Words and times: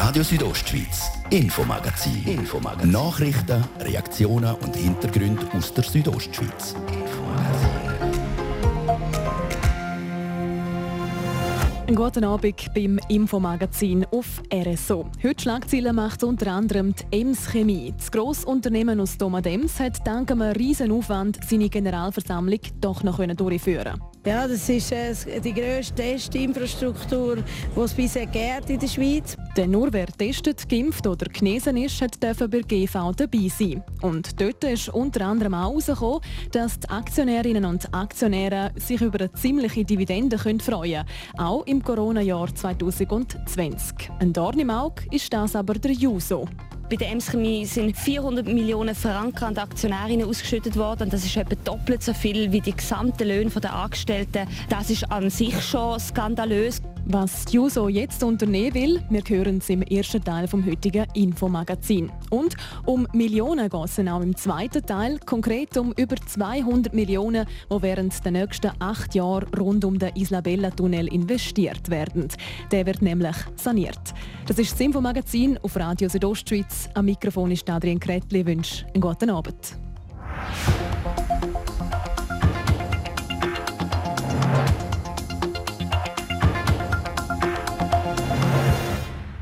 Radio 0.00 0.22
Südostschweiz, 0.22 1.10
Infomagazin. 1.28 2.22
Infomagazin. 2.24 2.92
Nachrichten, 2.92 3.64
Reaktionen 3.80 4.54
und 4.54 4.76
Hintergründe 4.76 5.44
aus 5.52 5.74
der 5.74 5.82
Südostschweiz. 5.82 6.76
Einen 11.88 11.96
guten 11.96 12.22
Abend 12.22 12.72
beim 12.74 13.00
Infomagazin 13.08 14.06
auf 14.12 14.40
RSO. 14.54 15.10
Heute 15.20 15.42
Schlagzeilen 15.42 15.96
macht 15.96 16.22
unter 16.22 16.52
anderem 16.52 16.94
die 16.94 17.20
Ems 17.20 17.50
Chemie. 17.50 17.92
Das 17.96 18.12
Grossunternehmen 18.12 19.00
aus 19.00 19.18
Domadems 19.18 19.80
hat 19.80 20.06
dank 20.06 20.30
einem 20.30 20.52
riesen 20.52 20.92
Aufwand 20.92 21.40
seine 21.44 21.68
Generalversammlung 21.68 22.60
doch 22.80 23.02
noch 23.02 23.18
durchführen 23.34 24.00
ja, 24.28 24.46
das 24.46 24.68
ist 24.68 24.92
äh, 24.92 25.40
die 25.40 25.54
grösste 25.54 25.94
Testinfrastruktur, 25.94 27.36
die 27.36 27.80
es 27.80 27.94
bisher 27.94 28.26
gibt 28.26 28.68
in 28.68 28.78
der 28.78 28.86
Schweiz. 28.86 29.34
Denn 29.56 29.70
nur 29.70 29.90
wer 29.90 30.06
testet, 30.06 30.68
geimpft 30.68 31.06
oder 31.06 31.26
genesen 31.26 31.78
ist, 31.78 32.02
hat 32.02 32.22
dürfen 32.22 32.50
bei 32.50 32.60
GV 32.60 33.12
dabei 33.16 33.48
sein. 33.48 33.82
Und 34.02 34.38
dort 34.38 34.62
ist 34.64 34.90
unter 34.90 35.24
anderem 35.24 35.54
auch 35.54 35.70
herausgekommen, 35.70 36.20
dass 36.52 36.78
die 36.78 36.90
Aktionärinnen 36.90 37.64
und 37.64 37.94
Aktionäre 37.94 38.72
sich 38.76 39.00
über 39.00 39.18
eine 39.18 39.32
ziemliche 39.32 39.84
Dividende 39.86 40.36
freuen 40.36 40.58
können, 40.58 41.04
auch 41.38 41.64
im 41.66 41.82
Corona-Jahr 41.82 42.54
2020. 42.54 44.10
Ein 44.20 44.34
Dorn 44.34 44.58
im 44.58 44.68
Auge 44.68 45.04
ist 45.10 45.32
das 45.32 45.56
aber 45.56 45.74
der 45.74 45.92
Juso. 45.92 46.46
Bei 46.90 46.96
der 46.96 47.10
Ems 47.10 47.30
Chemie 47.30 47.66
sind 47.66 47.98
400 47.98 48.46
Millionen 48.46 48.94
Franken 48.94 49.44
an 49.44 49.54
die 49.54 49.60
Aktionärinnen 49.60 50.26
ausgeschüttet 50.26 50.74
worden. 50.74 51.10
Das 51.10 51.22
ist 51.22 51.36
etwa 51.36 51.54
doppelt 51.62 52.02
so 52.02 52.14
viel 52.14 52.50
wie 52.50 52.62
die 52.62 52.74
gesamten 52.74 53.28
Löhne 53.28 53.50
der 53.50 53.74
Angestellten. 53.74 54.48
Das 54.70 54.88
ist 54.88 55.12
an 55.12 55.28
sich 55.28 55.60
schon 55.62 56.00
skandalös. 56.00 56.80
Was 57.10 57.50
Juso 57.50 57.88
jetzt 57.88 58.22
unternehmen 58.22 58.74
will, 58.74 59.02
wir 59.08 59.22
hören 59.26 59.58
es 59.58 59.70
im 59.70 59.80
ersten 59.80 60.22
Teil 60.22 60.46
vom 60.46 60.66
heutigen 60.66 61.06
Infomagazin. 61.14 62.12
Und 62.28 62.54
um 62.84 63.08
Millionen 63.14 63.70
geht 63.70 63.84
es 63.86 63.98
auch 63.98 64.20
im 64.20 64.36
zweiten 64.36 64.84
Teil, 64.84 65.18
konkret 65.24 65.74
um 65.78 65.94
über 65.96 66.16
200 66.16 66.92
Millionen, 66.92 67.46
die 67.72 67.82
während 67.82 68.22
der 68.22 68.32
nächsten 68.32 68.72
acht 68.78 69.14
Jahre 69.14 69.46
rund 69.58 69.86
um 69.86 69.98
den 69.98 70.14
Isabella-Tunnel 70.16 71.08
investiert 71.08 71.88
werden. 71.88 72.28
Der 72.70 72.84
wird 72.84 73.00
nämlich 73.00 73.36
saniert. 73.56 74.12
Das 74.46 74.58
ist 74.58 74.72
das 74.72 74.80
Infomagazin 74.80 75.56
auf 75.62 75.76
Radio 75.76 76.10
Südostschweiz. 76.10 76.90
Am 76.92 77.06
Mikrofon 77.06 77.52
ist 77.52 77.70
Adrian 77.70 78.00
Kretli. 78.00 78.40
Ich 78.40 78.46
wünsche 78.46 78.84
einen 78.88 79.00
guten 79.00 79.30
Abend. 79.30 79.78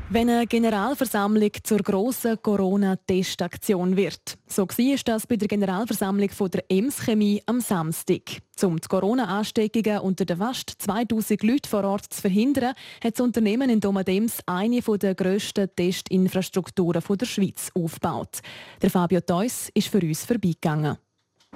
Wenn 0.09 0.29
eine 0.29 0.47
Generalversammlung 0.47 1.51
zur 1.63 1.79
grossen 1.79 2.41
Corona-Testaktion 2.41 3.97
wird. 3.97 4.37
So 4.47 4.67
war 4.67 4.97
das 5.03 5.27
bei 5.27 5.35
der 5.35 5.47
Generalversammlung 5.49 6.29
der 6.53 6.63
Ems 6.69 6.99
Chemie 6.99 7.41
am 7.45 7.59
Samstag. 7.59 8.21
Um 8.61 8.79
die 8.79 8.87
Corona-Ansteckungen 8.87 9.99
unter 9.99 10.23
den 10.25 10.37
fast 10.37 10.69
2000 10.77 11.43
Leuten 11.43 11.67
vor 11.67 11.83
Ort 11.83 12.05
zu 12.13 12.21
verhindern, 12.21 12.73
hat 13.03 13.13
das 13.15 13.21
Unternehmen 13.21 13.69
in 13.69 13.81
Domadems 13.81 14.39
eine 14.45 14.79
der 14.79 15.13
grössten 15.13 15.69
Testinfrastrukturen 15.75 17.03
der 17.17 17.25
Schweiz 17.25 17.69
aufgebaut. 17.75 18.39
Der 18.81 18.89
Fabio 18.89 19.19
Theus 19.19 19.69
ist 19.73 19.89
für 19.89 19.99
uns 19.99 20.23
vorbeigegangen. 20.23 20.97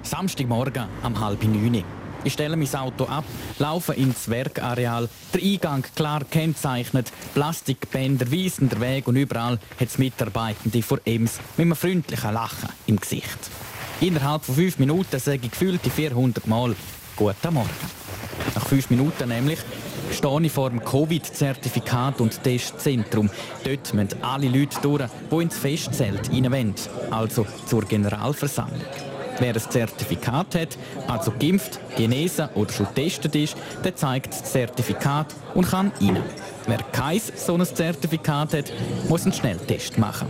Samstagmorgen 0.02 0.84
um 1.02 1.18
halb 1.18 1.42
neun. 1.44 1.84
Ich 2.24 2.34
stelle 2.34 2.56
mein 2.56 2.72
Auto 2.74 3.04
ab, 3.06 3.24
laufe 3.58 3.94
ins 3.94 4.28
Werkareal. 4.28 5.08
Der 5.34 5.42
Eingang 5.42 5.84
klar 5.96 6.22
kennzeichnet, 6.24 7.12
Plastikbänder 7.34 8.30
weisen 8.30 8.68
der 8.68 8.80
Weg 8.80 9.08
und 9.08 9.16
überall 9.16 9.58
hat 9.80 9.88
es 9.88 9.98
Mitarbeitende 9.98 10.82
vor 10.82 11.00
EMS 11.04 11.40
mit 11.56 11.66
einem 11.66 11.76
freundlichen 11.76 12.32
Lachen 12.32 12.68
im 12.86 13.00
Gesicht. 13.00 13.38
Innerhalb 14.00 14.44
von 14.44 14.54
fünf 14.54 14.78
Minuten 14.78 15.18
sage 15.18 15.40
ich 15.42 15.50
gefühlt 15.50 15.80
400 15.80 16.46
Mal 16.46 16.76
«Guten 17.16 17.54
Morgen». 17.54 17.70
Nach 18.54 18.66
fünf 18.66 18.90
Minuten 18.90 19.28
nämlich 19.28 19.58
stehe 20.12 20.42
ich 20.42 20.52
vor 20.52 20.70
dem 20.70 20.84
Covid-Zertifikat 20.84 22.20
und 22.20 22.42
Testzentrum. 22.42 23.30
Dort 23.64 23.94
müssen 23.94 24.22
alle 24.22 24.48
Leute 24.48 24.80
durch, 24.80 25.04
die 25.30 25.42
ins 25.42 25.58
Festzelt 25.58 26.30
rein 26.30 26.74
also 27.10 27.46
zur 27.66 27.82
Generalversammlung. 27.82 29.11
Wer 29.38 29.54
ein 29.54 29.60
Zertifikat 29.60 30.54
hat, 30.54 30.78
also 31.08 31.32
geimpft, 31.38 31.80
genesen 31.96 32.48
oder 32.54 32.72
schon 32.72 32.86
getestet 32.86 33.34
ist, 33.34 33.56
der 33.84 33.96
zeigt 33.96 34.32
das 34.32 34.44
Zertifikat 34.44 35.34
und 35.54 35.68
kann 35.68 35.92
rein. 36.00 36.22
Wer 36.66 36.78
kein 36.92 37.20
so 37.34 37.54
ein 37.54 37.64
Zertifikat 37.64 38.54
hat, 38.54 38.72
muss 39.08 39.24
einen 39.24 39.32
Schnelltest 39.32 39.98
machen. 39.98 40.28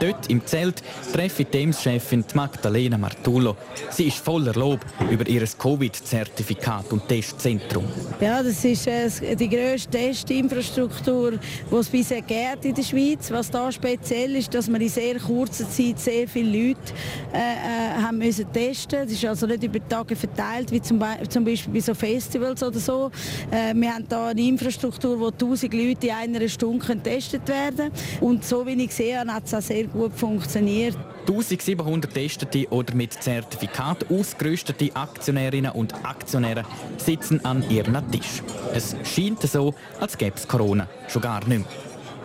Dort 0.00 0.30
im 0.30 0.44
Zelt 0.46 0.82
treffe 1.12 1.42
ich 1.42 1.48
die 1.48 1.72
chefin 1.72 2.24
Magdalena 2.34 2.96
Martullo. 2.96 3.56
Sie 3.90 4.08
ist 4.08 4.18
voller 4.18 4.54
Lob 4.54 4.80
über 5.10 5.26
ihr 5.26 5.44
Covid-Zertifikat 5.46 6.92
und 6.92 7.08
Testzentrum. 7.08 7.84
Ja, 8.20 8.42
das 8.42 8.64
ist 8.64 8.86
äh, 8.86 9.34
die 9.34 9.48
grösste 9.48 9.90
Testinfrastruktur, 9.90 11.32
die 11.32 11.74
es 11.74 11.88
bisher 11.88 12.22
gibt 12.22 12.64
in 12.64 12.74
der 12.74 12.82
Schweiz. 12.82 13.30
Was 13.30 13.50
da 13.50 13.72
speziell 13.72 14.36
ist, 14.36 14.54
dass 14.54 14.68
wir 14.68 14.80
in 14.80 14.88
sehr 14.88 15.18
kurzer 15.18 15.68
Zeit 15.68 15.98
sehr 15.98 16.28
viele 16.28 16.68
Leute 16.68 16.92
äh, 17.32 17.38
äh, 17.38 18.02
haben 18.02 18.18
müssen 18.18 18.52
testen. 18.52 19.00
Das 19.02 19.12
ist 19.12 19.24
also 19.24 19.46
nicht 19.46 19.64
über 19.64 19.86
Tage 19.88 20.14
verteilt, 20.14 20.70
wie 20.70 20.80
zum, 20.80 20.98
Be 20.98 21.06
zum 21.28 21.44
Beispiel 21.44 21.74
bei 21.74 21.80
so 21.80 21.94
Festivals 21.94 22.62
oder 22.62 22.78
so. 22.78 23.10
Äh, 23.50 23.74
wir 23.74 23.92
haben 23.92 24.06
da 24.08 24.28
eine 24.28 24.42
Infrastruktur, 24.42 25.18
wo 25.18 25.28
1000 25.28 25.74
Leute 25.74 26.06
in 26.06 26.12
einer 26.12 26.48
Stunde 26.48 26.86
getestet 26.86 27.48
werden 27.48 27.76
können. 27.76 27.92
Und 28.20 28.44
so 28.44 28.64
wie 28.64 28.80
ich 28.84 28.94
sehe, 28.94 29.18
hat 29.18 29.44
es 29.44 29.54
auch 29.54 29.60
sehr 29.60 29.87
gut 29.88 30.12
funktioniert. 30.14 30.96
1700 31.26 32.12
testete 32.12 32.66
oder 32.70 32.94
mit 32.94 33.12
Zertifikat 33.12 34.10
ausgerüstete 34.10 34.94
Aktionärinnen 34.94 35.72
und 35.72 35.94
Aktionäre 36.04 36.64
sitzen 36.96 37.44
an 37.44 37.68
ihrem 37.68 38.10
Tisch. 38.10 38.42
Es 38.74 38.96
scheint 39.04 39.42
so, 39.42 39.74
als 40.00 40.16
gäbe 40.16 40.36
es 40.36 40.48
Corona 40.48 40.88
schon 41.08 41.22
gar 41.22 41.38
nicht 41.40 41.48
mehr. 41.48 41.64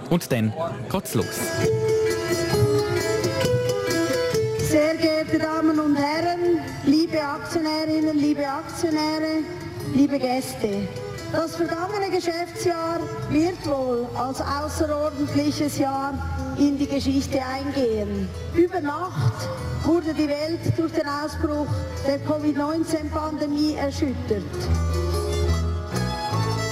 Und 0.10 0.32
dann 0.32 0.54
geht's 0.92 1.16
los. 1.16 1.40
Sehr 4.60 4.96
geehrte 4.96 5.40
Damen 5.40 5.80
und 5.80 5.96
Herren, 5.96 6.60
liebe 6.86 7.22
Aktionärinnen, 7.22 8.18
liebe 8.18 8.48
Aktionäre, 8.48 9.44
liebe 9.94 10.18
Gäste. 10.18 10.88
Das 11.34 11.56
vergangene 11.56 12.12
Geschäftsjahr 12.12 13.00
wird 13.32 13.66
wohl 13.66 14.06
als 14.16 14.40
außerordentliches 14.40 15.80
Jahr 15.80 16.14
in 16.60 16.78
die 16.78 16.86
Geschichte 16.86 17.40
eingehen. 17.44 18.30
Über 18.54 18.80
Nacht 18.80 19.50
wurde 19.84 20.14
die 20.14 20.28
Welt 20.28 20.60
durch 20.78 20.92
den 20.92 21.08
Ausbruch 21.08 21.66
der 22.06 22.20
Covid-19-Pandemie 22.20 23.74
erschüttert. 23.74 24.44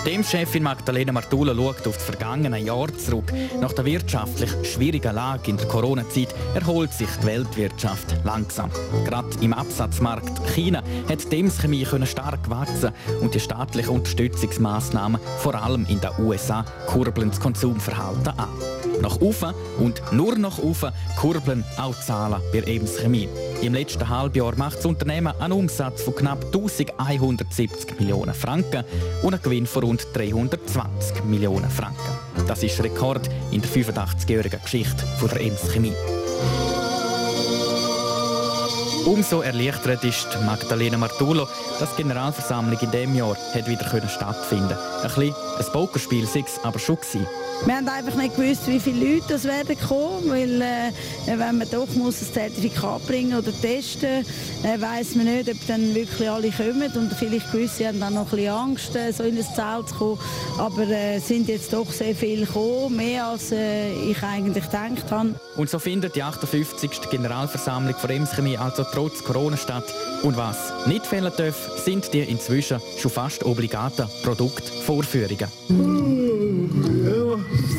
Dem 0.05 0.23
Chefin 0.23 0.63
Magdalena 0.63 1.11
Martula 1.11 1.53
schaut 1.53 1.87
auf 1.87 1.95
das 1.95 2.03
vergangene 2.03 2.57
Jahr 2.57 2.87
zurück. 2.97 3.31
Nach 3.59 3.71
der 3.71 3.85
wirtschaftlich 3.85 4.49
schwierigen 4.63 5.13
Lage 5.13 5.51
in 5.51 5.57
der 5.57 5.67
Corona-Zeit 5.67 6.33
erholt 6.55 6.91
sich 6.91 7.07
die 7.21 7.27
Weltwirtschaft 7.27 8.15
langsam. 8.23 8.71
Gerade 9.05 9.29
im 9.41 9.53
Absatzmarkt 9.53 10.41
China 10.55 10.81
hat 11.07 11.31
Dems 11.31 11.61
Chemie 11.61 11.85
stark 12.05 12.49
wachsen 12.49 12.93
und 13.21 13.35
die 13.35 13.39
staatlichen 13.39 13.93
Unterstützungsmaßnahmen 13.93 15.21
vor 15.37 15.53
allem 15.53 15.85
in 15.87 16.01
den 16.01 16.09
USA 16.17 16.65
kurbeln 16.87 17.29
das 17.29 17.39
Konsumverhalten 17.39 18.39
an. 18.39 18.49
Nach 19.01 19.19
oben 19.19 19.53
und 19.79 20.01
nur 20.11 20.37
nach 20.37 20.59
oben 20.59 20.91
kurbeln 21.19 21.63
auch 21.77 21.99
Zahlen 21.99 22.41
bei 22.53 22.59
Ems 22.59 22.97
Chemie. 22.97 23.27
Im 23.61 23.73
letzten 23.73 24.07
Halbjahr 24.07 24.55
macht 24.55 24.77
das 24.77 24.85
Unternehmen 24.85 25.33
einen 25.39 25.53
Umsatz 25.53 26.03
von 26.03 26.15
knapp 26.15 26.45
1170 26.45 27.99
Millionen 27.99 28.33
Franken 28.33 28.83
und 29.23 29.33
einen 29.33 29.43
Gewinn 29.43 29.65
von 29.65 29.83
rund 29.83 30.07
320 30.13 31.23
Millionen 31.25 31.69
Franken. 31.69 31.97
Das 32.47 32.63
ist 32.63 32.81
Rekord 32.83 33.29
in 33.51 33.61
der 33.61 33.69
85-jährigen 33.69 34.61
Geschichte 34.61 35.03
der 35.21 35.41
Ems 35.41 35.71
Chemie. 35.71 35.93
Umso 39.05 39.41
erleichtert 39.41 40.03
ist 40.03 40.27
Magdalena 40.45 40.95
Martullo, 40.95 41.47
dass 41.79 41.95
die 41.95 42.03
Generalversammlung 42.03 42.79
in 42.79 42.91
diesem 42.91 43.15
Jahr 43.15 43.35
hat 43.35 43.67
wieder 43.67 43.85
stattfinden 44.07 44.67
konnte. 44.69 45.01
Ein 45.01 45.07
bisschen 45.07 45.35
ein 45.57 45.71
Pokerspiel 45.71 46.27
sei 46.27 46.43
es 46.45 46.63
aber 46.63 46.77
schon 46.77 46.97
gewesen. 46.97 47.25
Wir 47.65 47.75
haben 47.75 47.87
einfach 47.87 48.15
nicht 48.15 48.35
gewusst, 48.35 48.67
wie 48.67 48.79
viele 48.79 49.13
Leute 49.13 49.25
das 49.29 49.43
werden 49.43 49.77
kommen, 49.79 50.29
weil 50.29 50.61
äh, 50.61 50.91
wenn 51.27 51.59
man 51.59 51.69
doch 51.69 51.87
muss 51.93 52.19
ein 52.21 52.33
Zertifikat 52.33 53.05
bringen 53.05 53.37
oder 53.37 53.51
testen, 53.51 54.25
äh, 54.63 54.81
weiß 54.81 55.13
man 55.15 55.25
nicht, 55.25 55.47
ob 55.47 55.67
dann 55.67 55.93
wirklich 55.93 56.27
alle 56.27 56.49
kommen 56.49 56.91
und 56.95 57.13
vielleicht 57.13 57.51
gewisse 57.51 57.87
haben 57.87 57.99
dann 57.99 58.15
noch 58.15 58.31
ein 58.31 58.37
bisschen 58.37 58.51
Angst, 58.51 58.95
äh, 58.95 59.11
so 59.11 59.23
in 59.23 59.37
ein 59.37 59.43
Zelt 59.43 59.89
zu 59.89 59.95
kommen, 59.95 60.19
aber 60.57 60.87
äh, 60.87 61.19
sind 61.19 61.49
jetzt 61.49 61.71
doch 61.71 61.91
sehr 61.91 62.15
viele 62.15 62.47
gekommen, 62.47 62.95
mehr 62.95 63.27
als 63.27 63.51
äh, 63.51 63.91
ich 64.09 64.21
eigentlich 64.23 64.65
gedacht 64.65 65.11
habe. 65.11 65.35
Und 65.55 65.69
so 65.69 65.77
findet 65.77 66.15
die 66.15 66.23
58. 66.23 67.11
Generalversammlung 67.11 67.93
von 67.93 68.09
Emschemie 68.09 68.57
also 68.57 68.83
trotz 68.91 69.23
Corona 69.23 69.57
statt. 69.57 69.83
Und 70.23 70.37
was 70.37 70.85
nicht 70.85 71.05
fehlen 71.05 71.31
darf, 71.35 71.83
sind 71.83 72.13
die 72.13 72.19
inzwischen 72.19 72.79
schon 72.97 73.11
fast 73.11 73.43
obligaten 73.43 74.07
Produktvorführungen. 74.23 75.47
Mm. 75.69 76.51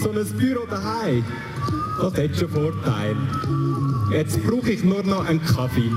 so 0.03 0.11
ein 0.11 0.38
Büro 0.38 0.67
daheim, 0.69 1.25
das 2.00 2.14
hat 2.14 2.37
schon 2.37 2.49
Vorteile. 2.49 3.17
Jetzt 4.11 4.43
brauche 4.44 4.73
ich 4.73 4.82
nur 4.85 5.03
noch 5.03 5.25
einen 5.26 5.43
Kaffee. 5.43 5.91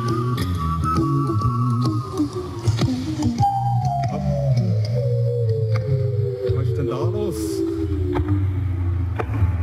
Was 6.56 6.68
ist 6.68 6.78
denn 6.78 6.88
da 6.88 6.98
los? 6.98 7.36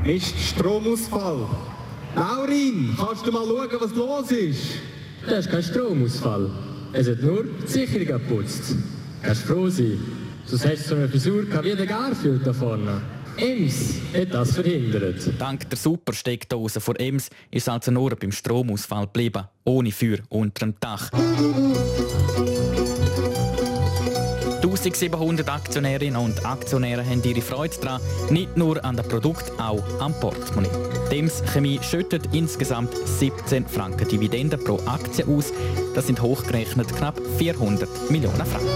Ist 0.05 0.38
Stromausfall? 0.38 1.46
Laurin, 2.14 2.94
kannst 2.98 3.26
du 3.26 3.32
mal 3.32 3.44
schauen, 3.46 3.69
was 3.81 3.94
los 3.94 4.31
ist? 4.32 4.92
Das 5.26 5.46
ist 5.46 5.52
kein 5.52 5.62
Stromausfall. 5.62 6.50
Es 6.92 7.08
hat 7.08 7.22
nur 7.22 7.44
die 7.44 7.66
Sicherung 7.66 8.06
geputzt. 8.06 8.76
Kannst 9.22 9.42
froh 9.42 9.69
sein. 9.69 9.98
Sonst 10.46 10.64
hättest 10.64 10.86
du 10.86 10.88
so 10.90 10.94
eine 10.96 11.08
Frisur 11.08 11.44
wie 11.62 11.74
der 11.74 11.86
Garfield 11.86 12.46
da 12.46 12.52
vorne. 12.52 13.00
Ems 13.36 13.94
hat 14.14 14.34
das 14.34 14.52
verhindert. 14.52 15.30
Dank 15.38 15.69
der 15.70 15.78
Supersteckdose 15.78 16.80
von 16.80 16.96
Ems 16.96 17.30
ist 17.50 17.69
also 17.69 17.90
nur 17.90 18.10
beim 18.16 18.32
Stromausfall 18.32 19.06
geblieben, 19.06 19.44
ohne 19.64 19.90
Feuer 19.90 20.19
unter 20.28 20.66
dem 20.66 20.74
Dach. 20.80 21.10
1700 24.76 25.48
Aktionärinnen 25.48 26.16
und 26.16 26.44
Aktionäre 26.44 27.04
haben 27.04 27.22
ihre 27.24 27.42
Freude 27.42 27.76
daran, 27.80 28.00
nicht 28.30 28.56
nur 28.56 28.84
an 28.84 28.96
dem 28.96 29.06
Produkt, 29.06 29.52
auch 29.58 29.82
am 30.00 30.14
Portemonnaie. 30.14 30.70
Dems 31.10 31.42
Chemie 31.52 31.78
schüttet 31.82 32.28
insgesamt 32.32 32.96
17 33.06 33.66
Franken 33.66 34.08
Dividende 34.08 34.56
pro 34.56 34.78
Aktie 34.86 35.26
aus. 35.26 35.52
Das 35.94 36.06
sind 36.06 36.20
hochgerechnet 36.22 36.88
knapp 36.96 37.20
400 37.38 38.10
Millionen 38.10 38.46
Franken. 38.46 38.69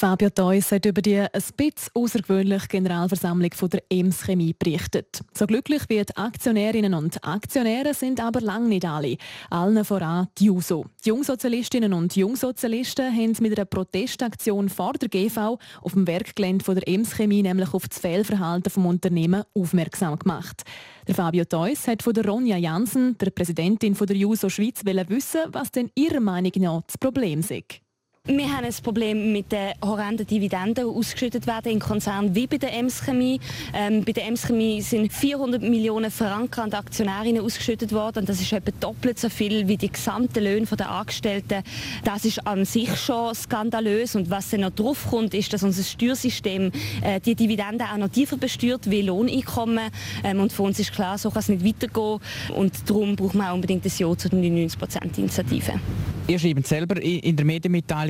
Fabio 0.00 0.30
Theus 0.30 0.72
hat 0.72 0.86
über 0.86 1.02
die 1.02 1.18
ein 1.18 1.28
bisschen 1.58 1.92
außergewöhnliche 1.92 2.68
Generalversammlung 2.68 3.52
von 3.52 3.68
der 3.68 3.82
EMS 3.90 4.22
Chemie 4.22 4.54
berichtet. 4.58 5.20
So 5.34 5.46
glücklich 5.46 5.82
wie 5.88 6.02
die 6.02 6.16
Aktionärinnen 6.16 6.94
und 6.94 7.22
Aktionäre 7.22 7.92
sind 7.92 8.18
aber 8.18 8.40
lange 8.40 8.68
nicht 8.68 8.86
alle. 8.86 9.18
Allen 9.50 9.84
voran 9.84 10.28
die 10.38 10.46
JUSO. 10.46 10.86
Die 11.04 11.10
Jungsozialistinnen 11.10 11.92
und 11.92 12.16
Jungsozialisten 12.16 13.14
haben 13.14 13.36
mit 13.40 13.58
einer 13.58 13.66
Protestaktion 13.66 14.70
vor 14.70 14.94
der 14.94 15.10
GV 15.10 15.58
auf 15.82 15.92
dem 15.92 16.06
Werkgelände 16.06 16.64
von 16.64 16.76
der 16.76 16.88
EMS 16.88 17.16
Chemie 17.16 17.42
nämlich 17.42 17.74
auf 17.74 17.86
das 17.86 17.98
Fehlverhalten 17.98 18.62
des 18.62 18.78
Unternehmens 18.78 19.44
aufmerksam 19.54 20.18
gemacht. 20.18 20.62
Der 21.08 21.14
Fabio 21.14 21.44
Theus 21.44 21.86
hat 21.86 22.02
von 22.02 22.14
der 22.14 22.26
Ronja 22.26 22.56
Jansen, 22.56 23.18
der 23.18 23.28
Präsidentin 23.28 23.92
der 23.92 24.16
JUSO 24.16 24.48
Schweiz, 24.48 24.80
wissen, 24.82 25.40
was 25.48 25.70
denn 25.70 25.90
ihrer 25.94 26.20
Meinung 26.20 26.52
nach 26.56 26.84
das 26.86 26.96
Problem 26.96 27.40
ist. 27.40 27.82
Wir 28.26 28.54
haben 28.54 28.66
ein 28.66 28.74
Problem 28.82 29.32
mit 29.32 29.50
den 29.50 29.72
horrenden 29.82 30.26
Dividenden, 30.26 30.74
die 30.74 30.82
ausgeschüttet 30.82 31.46
werden 31.46 31.72
in 31.72 31.78
Konzernen 31.78 32.34
wie 32.34 32.46
bei 32.46 32.58
der 32.58 32.76
Ems 32.76 33.02
Chemie. 33.02 33.40
Ähm, 33.72 34.04
bei 34.04 34.12
der 34.12 34.26
Ems 34.26 34.46
Chemie 34.46 34.82
sind 34.82 35.10
400 35.10 35.62
Millionen 35.62 36.10
Franken 36.10 36.60
an 36.60 36.68
die 36.68 36.76
Aktionärinnen 36.76 37.42
ausgeschüttet 37.42 37.92
worden. 37.92 38.26
Das 38.26 38.38
ist 38.38 38.52
etwa 38.52 38.72
doppelt 38.78 39.18
so 39.18 39.30
viel 39.30 39.66
wie 39.68 39.78
die 39.78 39.90
gesamten 39.90 40.44
Löhne 40.44 40.66
der 40.66 40.90
Angestellten. 40.90 41.62
Das 42.04 42.26
ist 42.26 42.46
an 42.46 42.66
sich 42.66 42.94
schon 42.94 43.34
skandalös. 43.34 44.14
Und 44.14 44.28
was 44.28 44.50
dann 44.50 44.60
noch 44.60 44.70
drauf 44.70 45.06
kommt, 45.08 45.32
ist, 45.32 45.54
dass 45.54 45.62
unser 45.62 45.82
Steuersystem 45.82 46.72
äh, 47.00 47.20
die 47.20 47.34
Dividenden 47.34 47.86
auch 47.86 47.96
noch 47.96 48.10
tiefer 48.10 48.36
besteuert 48.36 48.90
wie 48.90 49.00
Lohneinkommen. 49.00 49.88
Ähm, 50.24 50.40
und 50.40 50.52
für 50.52 50.64
uns 50.64 50.78
ist 50.78 50.92
klar, 50.92 51.16
so 51.16 51.30
kann 51.30 51.40
es 51.40 51.48
nicht 51.48 51.64
weitergehen. 51.64 52.20
Und 52.54 52.88
darum 52.88 53.16
braucht 53.16 53.34
man 53.34 53.46
auch 53.46 53.54
unbedingt 53.54 53.86
ein 53.86 53.92
Ja 53.96 54.14
zu 54.14 54.28
den 54.28 54.68
99%-Initiative. 54.68 55.80
Ihr 56.28 56.38
schreibt 56.38 56.66
selber 56.68 57.02
in 57.02 57.34
der 57.34 57.44
Medienmitteilung, 57.44 58.09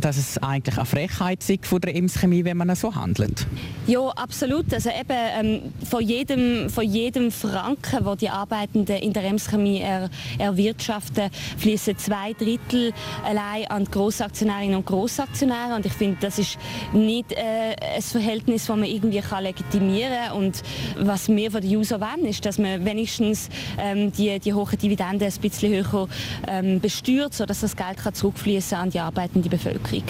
dass 0.00 0.16
es 0.16 0.38
eigentlich 0.38 0.76
eine 0.76 0.86
Frechheit 0.86 1.48
ist 1.48 1.66
von 1.66 1.80
der 1.80 1.94
Ems-Chemie, 1.94 2.44
wenn 2.44 2.56
man 2.56 2.74
so 2.74 2.94
handelt? 2.94 3.46
Ja, 3.86 4.08
absolut. 4.08 4.72
Also 4.72 4.90
eben, 4.90 5.04
ähm, 5.10 5.72
von, 5.88 6.02
jedem, 6.02 6.70
von 6.70 6.84
jedem 6.84 7.30
Franken, 7.30 8.04
wo 8.04 8.14
die 8.14 8.28
Arbeitenden 8.28 8.96
in 8.96 9.12
der 9.12 9.24
Ems-Chemie 9.24 9.80
er, 9.80 10.10
erwirtschaften, 10.38 11.30
fließen 11.58 11.98
zwei 11.98 12.32
Drittel 12.32 12.92
allein 13.24 13.66
an 13.68 13.84
die 13.84 13.90
Grossaktionärinnen 13.90 14.76
und 14.76 14.86
Grossaktionäre. 14.86 15.74
Und 15.74 15.86
ich 15.86 15.92
finde, 15.92 16.18
das 16.20 16.38
ist 16.38 16.58
nicht 16.92 17.32
äh, 17.32 17.76
ein 17.96 18.02
Verhältnis, 18.02 18.66
das 18.66 18.76
man 18.76 18.88
irgendwie 18.88 19.20
kann 19.20 19.42
legitimieren 19.42 20.28
kann. 20.28 20.36
Und 20.36 20.62
was 20.98 21.28
wir 21.28 21.50
von 21.50 21.60
den 21.60 21.76
User 21.76 22.00
wollen, 22.00 22.26
ist, 22.26 22.44
dass 22.46 22.58
man 22.58 22.84
wenigstens 22.84 23.48
ähm, 23.78 24.12
die, 24.12 24.38
die 24.38 24.54
hohen 24.54 24.78
Dividenden 24.78 25.28
ein 25.28 25.40
bisschen 25.40 25.72
höher 25.72 26.08
ähm, 26.48 26.80
besteuert, 26.80 27.34
sodass 27.34 27.60
das 27.60 27.76
Geld 27.76 27.98
kann 27.98 28.14
zurückfließen 28.14 28.78
an 28.78 28.90
die 28.90 29.00
arbeitende 29.40 29.48
Bevölkerung. 29.48 29.80
Bevölkerung. 29.80 30.04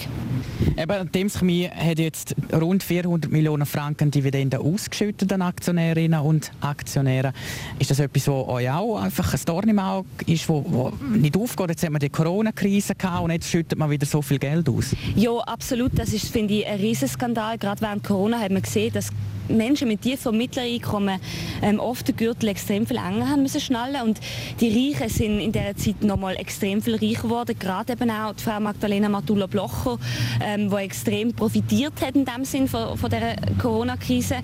Eben, 0.77 1.11
Demschemie 1.11 1.69
hat 1.69 1.99
jetzt 1.99 2.35
rund 2.53 2.83
400 2.83 3.31
Millionen 3.31 3.65
Franken 3.65 4.11
Dividenden 4.11 4.61
ausgeschüttet 4.61 5.31
an 5.33 5.41
Aktionärinnen 5.41 6.19
und 6.21 6.51
Aktionäre. 6.61 7.33
Ist 7.79 7.91
das 7.91 7.99
etwas, 7.99 8.27
was 8.27 8.47
euch 8.47 8.69
auch 8.69 8.97
einfach 8.97 9.33
ein 9.33 9.39
Dorn 9.45 9.69
im 9.69 9.79
Auge 9.79 10.07
ist, 10.27 10.47
wo, 10.47 10.63
wo 10.67 10.93
nicht 11.13 11.35
aufgeht? 11.35 11.69
Jetzt 11.69 11.83
haben 11.83 11.93
wir 11.93 11.99
die 11.99 12.09
Corona-Krise 12.09 12.93
und 13.21 13.31
jetzt 13.31 13.49
schüttet 13.49 13.77
man 13.77 13.89
wieder 13.89 14.05
so 14.05 14.21
viel 14.21 14.39
Geld 14.39 14.69
aus. 14.69 14.95
Ja, 15.15 15.31
absolut. 15.39 15.97
Das 15.97 16.13
ist, 16.13 16.27
finde 16.27 16.53
ich, 16.53 16.67
ein 16.67 16.79
Riesenskandal. 16.79 17.57
Gerade 17.57 17.81
während 17.81 18.03
Corona 18.03 18.39
hat 18.39 18.51
man 18.51 18.61
gesehen, 18.61 18.93
dass 18.93 19.09
Menschen 19.57 19.87
mit 19.87 20.01
tiefen 20.01 20.29
und 20.29 20.37
mittleren 20.37 20.69
Einkommen 20.69 21.19
ähm, 21.61 21.79
oft 21.79 22.07
den 22.07 22.15
Gürtel 22.15 22.49
extrem 22.49 22.85
viel 22.87 22.97
enger 22.97 23.29
haben 23.29 23.43
müssen 23.43 23.61
schnallen. 23.61 24.01
Und 24.01 24.19
die 24.59 24.93
Reichen 24.93 25.09
sind 25.09 25.39
in 25.39 25.51
dieser 25.51 25.75
Zeit 25.75 26.03
noch 26.03 26.17
mal 26.17 26.35
extrem 26.35 26.81
viel 26.81 26.95
reicher 26.95 27.23
geworden, 27.23 27.55
gerade 27.57 27.93
eben 27.93 28.09
auch 28.09 28.33
die 28.33 28.43
Frau 28.43 28.59
Magdalena 28.59 29.09
Matula-Blocher, 29.09 29.97
ähm, 30.43 30.69
die 30.69 30.75
extrem 30.75 31.33
profitiert 31.33 31.93
hat 32.01 32.15
in 32.15 32.25
dem 32.25 32.45
Sinn 32.45 32.67
von, 32.67 32.97
von 32.97 33.09
der 33.09 33.35
Corona-Krise. 33.61 34.37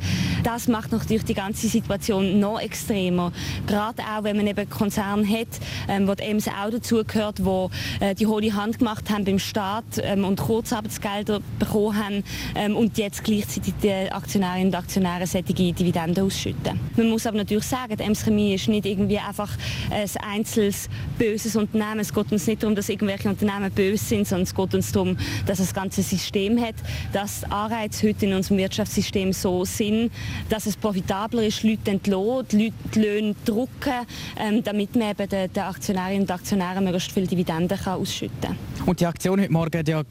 Das 0.44 0.68
macht 0.68 0.92
natürlich 0.92 1.26
die 1.26 1.34
ganze 1.34 1.68
Situation 1.68 2.40
noch 2.40 2.60
extremer, 2.60 3.32
gerade 3.66 4.02
auch 4.04 4.24
wenn 4.24 4.38
man 4.38 4.48
eben 4.48 4.70
Konzerne 4.70 5.28
hat, 5.28 5.48
ähm, 5.88 6.08
wo 6.08 6.16
die 6.16 6.24
EMS 6.24 6.48
auch 6.48 6.70
dazugehört, 6.70 7.44
wo 7.44 7.70
äh, 8.00 8.16
die 8.16 8.28
hohe 8.28 8.54
Hand 8.54 8.80
gemacht 8.80 9.10
haben 9.10 9.26
beim 9.26 9.40
Staat 9.40 9.86
ähm, 10.02 10.24
und 10.26 10.40
Kurzarbeitsgelder 10.40 11.42
bekommen 11.60 11.98
haben 11.98 12.24
ähm, 12.56 12.76
und 12.76 12.98
jetzt 12.98 13.24
gleichzeitig 13.24 13.74
die 13.82 14.12
Aktionärinnen 14.12 14.68
und 14.68 14.76
Aktionäre 14.76 14.97
Aktionäre 14.98 15.28
solche 15.28 15.54
Dividenden 15.54 16.26
ausschütten. 16.26 16.80
Man 16.96 17.10
muss 17.10 17.28
aber 17.28 17.38
natürlich 17.38 17.66
sagen, 17.66 17.96
die 17.96 18.04
Ems 18.04 18.24
Chemie 18.24 18.56
ist 18.56 18.68
nicht 18.68 18.86
irgendwie 18.88 19.20
einfach 19.20 19.52
ein 19.92 20.10
einzelnes 20.24 20.90
böses 21.20 21.56
Unternehmen. 21.56 22.00
Es 22.00 22.12
geht 22.12 22.32
uns 22.32 22.48
nicht 22.48 22.64
darum, 22.64 22.76
dass 22.76 22.90
irgendwelche 22.90 23.30
Unternehmen 23.30 23.72
böse 23.72 24.04
sind, 24.04 24.28
sondern 24.28 24.44
es 24.44 24.56
geht 24.56 24.74
uns 24.74 24.92
darum, 24.92 25.16
dass 25.46 25.60
das 25.60 25.72
ganze 25.72 26.02
System 26.02 26.60
hat, 26.60 26.76
dass 27.14 27.42
die 27.42 27.52
Anreize 27.52 28.08
heute 28.08 28.26
in 28.26 28.34
unserem 28.34 28.58
Wirtschaftssystem 28.58 29.34
so 29.34 29.66
sind, 29.66 30.12
dass 30.50 30.66
es 30.66 30.76
profitabler 30.76 31.44
ist, 31.44 31.62
Leute 31.62 31.92
entlohnen, 31.92 32.48
die, 32.52 32.64
Leute 32.66 32.74
die 32.96 33.00
Löhne 33.00 33.36
drucken, 33.46 33.94
ähm, 34.40 34.64
damit 34.64 34.96
man 34.96 35.12
eben 35.12 35.30
den, 35.30 35.54
den 35.54 35.64
Aktionärinnen 35.64 36.22
und 36.24 36.32
Aktionären 36.32 36.84
möglichst 36.84 37.12
viele 37.12 37.28
Dividenden 37.28 37.78
kann 37.78 38.00
ausschütten 38.00 38.42
kann. 38.42 38.58
Und 38.88 39.00
die 39.00 39.06
Aktion 39.06 39.40
heute 39.40 39.52
Morgen 39.52 39.78
hat 39.78 39.88
ja 39.88 40.02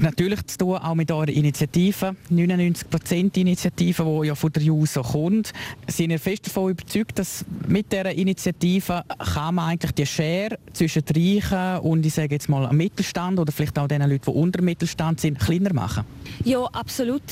natürlich 0.00 0.44
zu 0.46 0.58
tun, 0.58 0.76
auch 0.76 0.94
mit 0.94 1.10
eurer 1.10 1.28
Initiative, 1.28 2.16
99%-Initiative, 2.30 4.04
die 4.04 4.25
ja 4.26 4.34
von 4.34 4.52
der 4.52 4.62
JUSO 4.62 5.02
kommt, 5.02 5.52
sind 5.86 6.10
wir 6.10 6.18
fest 6.18 6.46
davon 6.46 6.70
überzeugt, 6.70 7.18
dass 7.18 7.44
mit 7.68 7.92
dieser 7.92 8.12
Initiative 8.12 9.04
kann 9.34 9.54
man 9.54 9.70
eigentlich 9.70 9.92
die 9.92 10.06
Schere 10.06 10.58
zwischen 10.72 11.04
den 11.04 11.40
Reichen 11.40 11.80
und 11.80 12.04
ich 12.04 12.14
sage 12.14 12.34
jetzt 12.34 12.48
mal 12.48 12.72
Mittelstand 12.72 13.38
oder 13.38 13.52
vielleicht 13.52 13.78
auch 13.78 13.88
den 13.88 14.02
Leuten, 14.02 14.24
die 14.26 14.30
unter 14.30 14.58
dem 14.58 14.66
Mittelstand 14.66 15.20
sind, 15.20 15.38
kleiner 15.38 15.72
machen? 15.72 16.04
Ja, 16.44 16.64
absolut. 16.64 17.22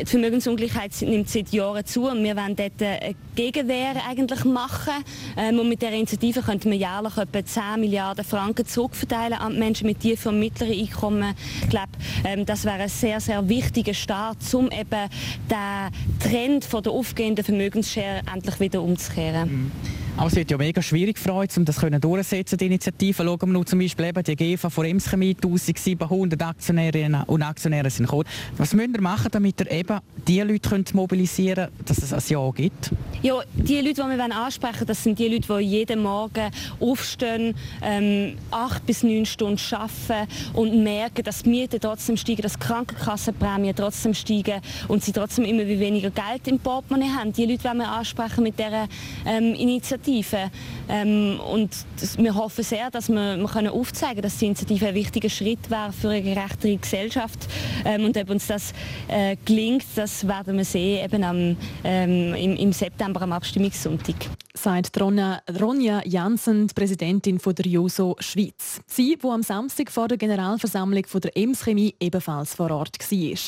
Die 0.00 0.06
Vermögensungleichheit 0.06 0.92
nimmt 1.02 1.28
seit 1.28 1.50
Jahren 1.50 1.84
zu 1.84 2.08
und 2.08 2.22
wir 2.22 2.36
wollen 2.36 2.56
dort 2.56 2.82
eine 2.82 3.14
Gegenwehr 3.34 3.94
eigentlich 4.08 4.44
machen. 4.44 4.92
Ähm, 5.36 5.58
und 5.58 5.68
mit 5.68 5.82
dieser 5.82 5.92
Initiative 5.92 6.42
könnten 6.42 6.70
wir 6.70 6.78
jährlich 6.78 7.16
etwa 7.16 7.44
10 7.44 7.80
Milliarden 7.80 8.24
Franken 8.24 8.66
zurückverteilen 8.66 9.38
an 9.38 9.58
Menschen 9.58 9.86
mit 9.86 10.00
tiefen 10.00 10.28
und 10.28 10.40
mittleren 10.40 10.72
Einkommen. 10.72 11.34
Ich 11.62 11.70
glaube, 11.70 11.92
ähm, 12.24 12.46
das 12.46 12.64
wäre 12.64 12.82
ein 12.82 12.88
sehr, 12.88 13.20
sehr 13.20 13.48
wichtiger 13.48 13.94
Start, 13.94 14.38
um 14.54 14.70
eben 14.70 15.08
den 15.50 16.30
Trend 16.32 16.64
von 16.64 16.82
der 16.82 16.92
aufgehenden 16.92 17.44
Vermögensschere 17.44 18.22
endlich 18.32 18.58
wieder 18.58 18.80
umzukehren. 18.80 19.50
Mhm. 19.50 20.01
Aber 20.14 20.26
es 20.26 20.36
wird 20.36 20.50
ja 20.50 20.58
mega 20.58 20.82
schwierig 20.82 21.18
für 21.18 21.32
euch, 21.32 21.56
um 21.56 21.64
das 21.64 21.76
durchzusetzen, 21.76 22.58
die 22.58 22.66
Initiative. 22.66 23.24
Schauen 23.24 23.40
wir 23.40 23.46
nur 23.46 23.64
zum 23.64 23.78
Beispiel 23.78 24.06
eben 24.06 24.22
die 24.22 24.36
GEFA 24.36 24.68
von 24.68 24.84
Emschemie, 24.84 25.34
1700 25.34 26.42
Aktionärinnen 26.42 27.22
und 27.24 27.42
Aktionäre 27.42 27.88
sind 27.88 28.04
gekommen. 28.04 28.24
Was 28.58 28.74
müsst 28.74 28.94
ihr 28.94 29.00
machen, 29.00 29.28
damit 29.32 29.60
ihr 29.60 29.70
eben 29.70 30.00
die 30.28 30.40
Leute 30.40 30.68
könnt 30.68 30.92
mobilisieren 30.94 31.68
könnt, 31.74 31.90
dass 31.90 31.98
es 31.98 32.12
ein 32.12 32.22
Ja 32.28 32.50
gibt? 32.50 32.90
Ja, 33.22 33.40
die 33.54 33.80
Leute, 33.80 33.94
die 33.94 34.16
wir 34.18 34.36
ansprechen 34.36 34.86
das 34.86 35.02
sind 35.02 35.18
die 35.18 35.28
Leute, 35.28 35.58
die 35.58 35.64
jeden 35.64 36.02
Morgen 36.02 36.50
aufstehen, 36.78 37.54
ähm, 37.82 38.36
acht 38.50 38.84
bis 38.84 39.02
neun 39.02 39.24
Stunden 39.24 39.60
arbeiten 39.74 40.30
und 40.52 40.82
merken, 40.82 41.24
dass 41.24 41.42
die 41.42 41.50
Mieten 41.50 41.80
trotzdem 41.80 42.18
steigen, 42.18 42.42
dass 42.42 42.54
die 42.54 42.60
Krankenkassenprämien 42.60 43.74
trotzdem 43.74 44.12
steigen 44.12 44.60
und 44.88 45.02
sie 45.02 45.12
trotzdem 45.12 45.46
immer 45.46 45.66
weniger 45.66 46.10
Geld 46.10 46.46
im 46.46 46.58
Portemonnaie 46.58 47.08
haben. 47.08 47.32
Die 47.32 47.46
Leute 47.46 47.64
wollen 47.64 47.78
wir 47.78 47.88
ansprechen 47.88 48.42
mit 48.42 48.58
dieser 48.58 48.88
ähm, 49.26 49.54
Initiative 49.54 50.01
Initiative. 50.06 50.50
Ähm, 50.88 51.40
und 51.40 51.70
wir 52.16 52.34
hoffen 52.34 52.64
sehr, 52.64 52.90
dass 52.90 53.08
wir, 53.08 53.36
wir 53.36 53.48
können 53.48 53.68
aufzeigen 53.68 54.16
können, 54.16 54.22
dass 54.22 54.38
die 54.38 54.46
Initiative 54.46 54.88
ein 54.88 54.94
wichtiger 54.94 55.30
Schritt 55.30 55.70
war 55.70 55.92
für 55.92 56.10
eine 56.10 56.22
gerechtere 56.22 56.76
Gesellschaft. 56.76 57.38
Ähm, 57.84 58.04
und 58.04 58.16
ob 58.16 58.30
uns 58.30 58.46
das 58.46 58.72
äh, 59.08 59.36
gelingt, 59.44 59.84
das 59.94 60.26
werden 60.26 60.56
wir 60.56 60.64
sehen 60.64 61.04
eben 61.04 61.24
am, 61.24 61.56
ähm, 61.84 62.34
im, 62.34 62.56
im 62.56 62.72
September 62.72 63.22
am 63.22 63.32
Abstimmungssonntag 63.32 64.16
sagt 64.54 65.00
Ronja, 65.00 65.40
Ronja 65.60 66.02
Janssen, 66.04 66.68
die 66.68 66.74
Präsidentin 66.74 67.38
von 67.38 67.54
der 67.54 67.66
JUSO 67.66 68.16
Schweiz. 68.20 68.80
Sie, 68.86 69.16
die 69.20 69.26
am 69.26 69.42
Samstag 69.42 69.90
vor 69.90 70.08
der 70.08 70.18
Generalversammlung 70.18 71.04
von 71.06 71.20
der 71.20 71.36
Ems 71.36 71.64
Chemie 71.64 71.94
ebenfalls 71.98 72.54
vor 72.54 72.70
Ort 72.70 72.98
war. 73.00 73.38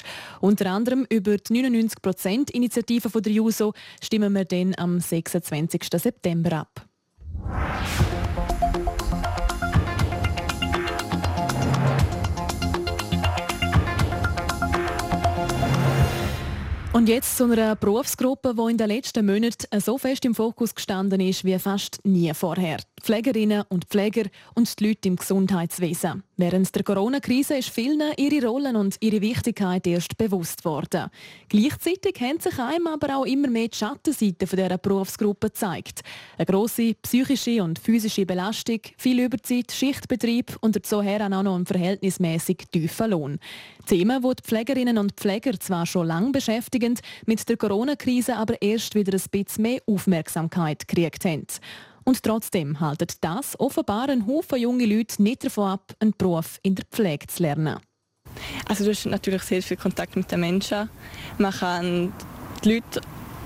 Unter 0.40 0.70
anderem 0.70 1.06
über 1.10 1.36
die 1.36 1.52
99%-Initiative 1.52 3.20
der 3.20 3.32
JUSO 3.32 3.74
stimmen 4.02 4.32
wir 4.32 4.44
dann 4.44 4.74
am 4.76 4.98
26. 4.98 5.82
September 5.94 6.43
ab. 6.52 8.23
Und 16.94 17.08
jetzt 17.08 17.36
zu 17.36 17.50
einer 17.50 17.74
Berufsgruppe, 17.74 18.54
die 18.54 18.70
in 18.70 18.78
den 18.78 18.86
letzten 18.86 19.26
Monaten 19.26 19.80
so 19.80 19.98
fest 19.98 20.24
im 20.24 20.32
Fokus 20.32 20.76
gestanden 20.76 21.20
ist 21.20 21.44
wie 21.44 21.58
fast 21.58 21.98
nie 22.04 22.32
vorher. 22.32 22.76
Pflegerinnen 23.02 23.64
und 23.68 23.86
Pfleger 23.86 24.30
und 24.54 24.78
die 24.78 24.88
Leute 24.88 25.08
im 25.08 25.16
Gesundheitswesen. 25.16 26.22
Während 26.36 26.74
der 26.74 26.84
Corona-Krise 26.84 27.58
ist 27.58 27.70
vielen 27.70 28.00
ihre 28.16 28.46
Rollen 28.46 28.76
und 28.76 28.96
ihre 29.00 29.20
Wichtigkeit 29.20 29.86
erst 29.88 30.16
bewusst 30.16 30.64
worden. 30.64 31.10
Gleichzeitig 31.48 32.20
haben 32.20 32.38
sich 32.38 32.58
einem 32.58 32.86
aber 32.86 33.16
auch 33.16 33.26
immer 33.26 33.48
mehr 33.48 33.68
die 33.68 33.76
Schattenseiten 33.76 34.48
dieser 34.48 34.78
Berufsgruppe 34.78 35.48
gezeigt. 35.48 36.02
Eine 36.38 36.46
grosse 36.46 36.94
psychische 36.94 37.62
und 37.62 37.78
physische 37.78 38.24
Belastung, 38.24 38.80
viel 38.96 39.18
Überzeit, 39.20 39.70
Schichtbetrieb 39.72 40.56
und 40.60 40.76
dazu 40.76 41.00
auch 41.00 41.28
noch 41.28 41.56
ein 41.56 41.66
verhältnismäßig 41.66 42.58
tiefer 42.70 43.08
Lohn. 43.08 43.38
Themen, 43.86 44.22
die 44.22 44.34
die 44.36 44.42
Pflegerinnen 44.42 44.98
und 44.98 45.12
Pfleger 45.12 45.58
zwar 45.60 45.86
schon 45.86 46.06
lange 46.06 46.30
beschäftigen, 46.30 46.98
mit 47.26 47.48
der 47.48 47.56
Corona-Krise 47.56 48.36
aber 48.36 48.60
erst 48.60 48.94
wieder 48.94 49.12
ein 49.12 49.22
bisschen 49.30 49.62
mehr 49.62 49.80
Aufmerksamkeit 49.86 50.88
gekriegt 50.88 51.24
haben. 51.24 51.46
Und 52.04 52.22
trotzdem 52.22 52.80
haltet 52.80 53.22
das 53.22 53.58
offenbar 53.58 54.08
ein 54.08 54.26
Haufen 54.26 54.58
junge 54.58 54.86
Leute 54.86 55.22
nicht 55.22 55.44
davon 55.44 55.70
ab, 55.70 55.92
einen 56.00 56.12
Beruf 56.16 56.58
in 56.62 56.74
der 56.74 56.84
Pflege 56.90 57.26
zu 57.26 57.42
lernen. 57.42 57.78
Also 58.68 58.84
du 58.84 58.90
hast 58.90 59.06
natürlich 59.06 59.42
sehr 59.42 59.62
viel 59.62 59.76
Kontakt 59.76 60.16
mit 60.16 60.30
den 60.30 60.40
Menschen. 60.40 60.88
Man 61.38 61.52
kann 61.52 62.12
die 62.62 62.74
Leute 62.74 63.00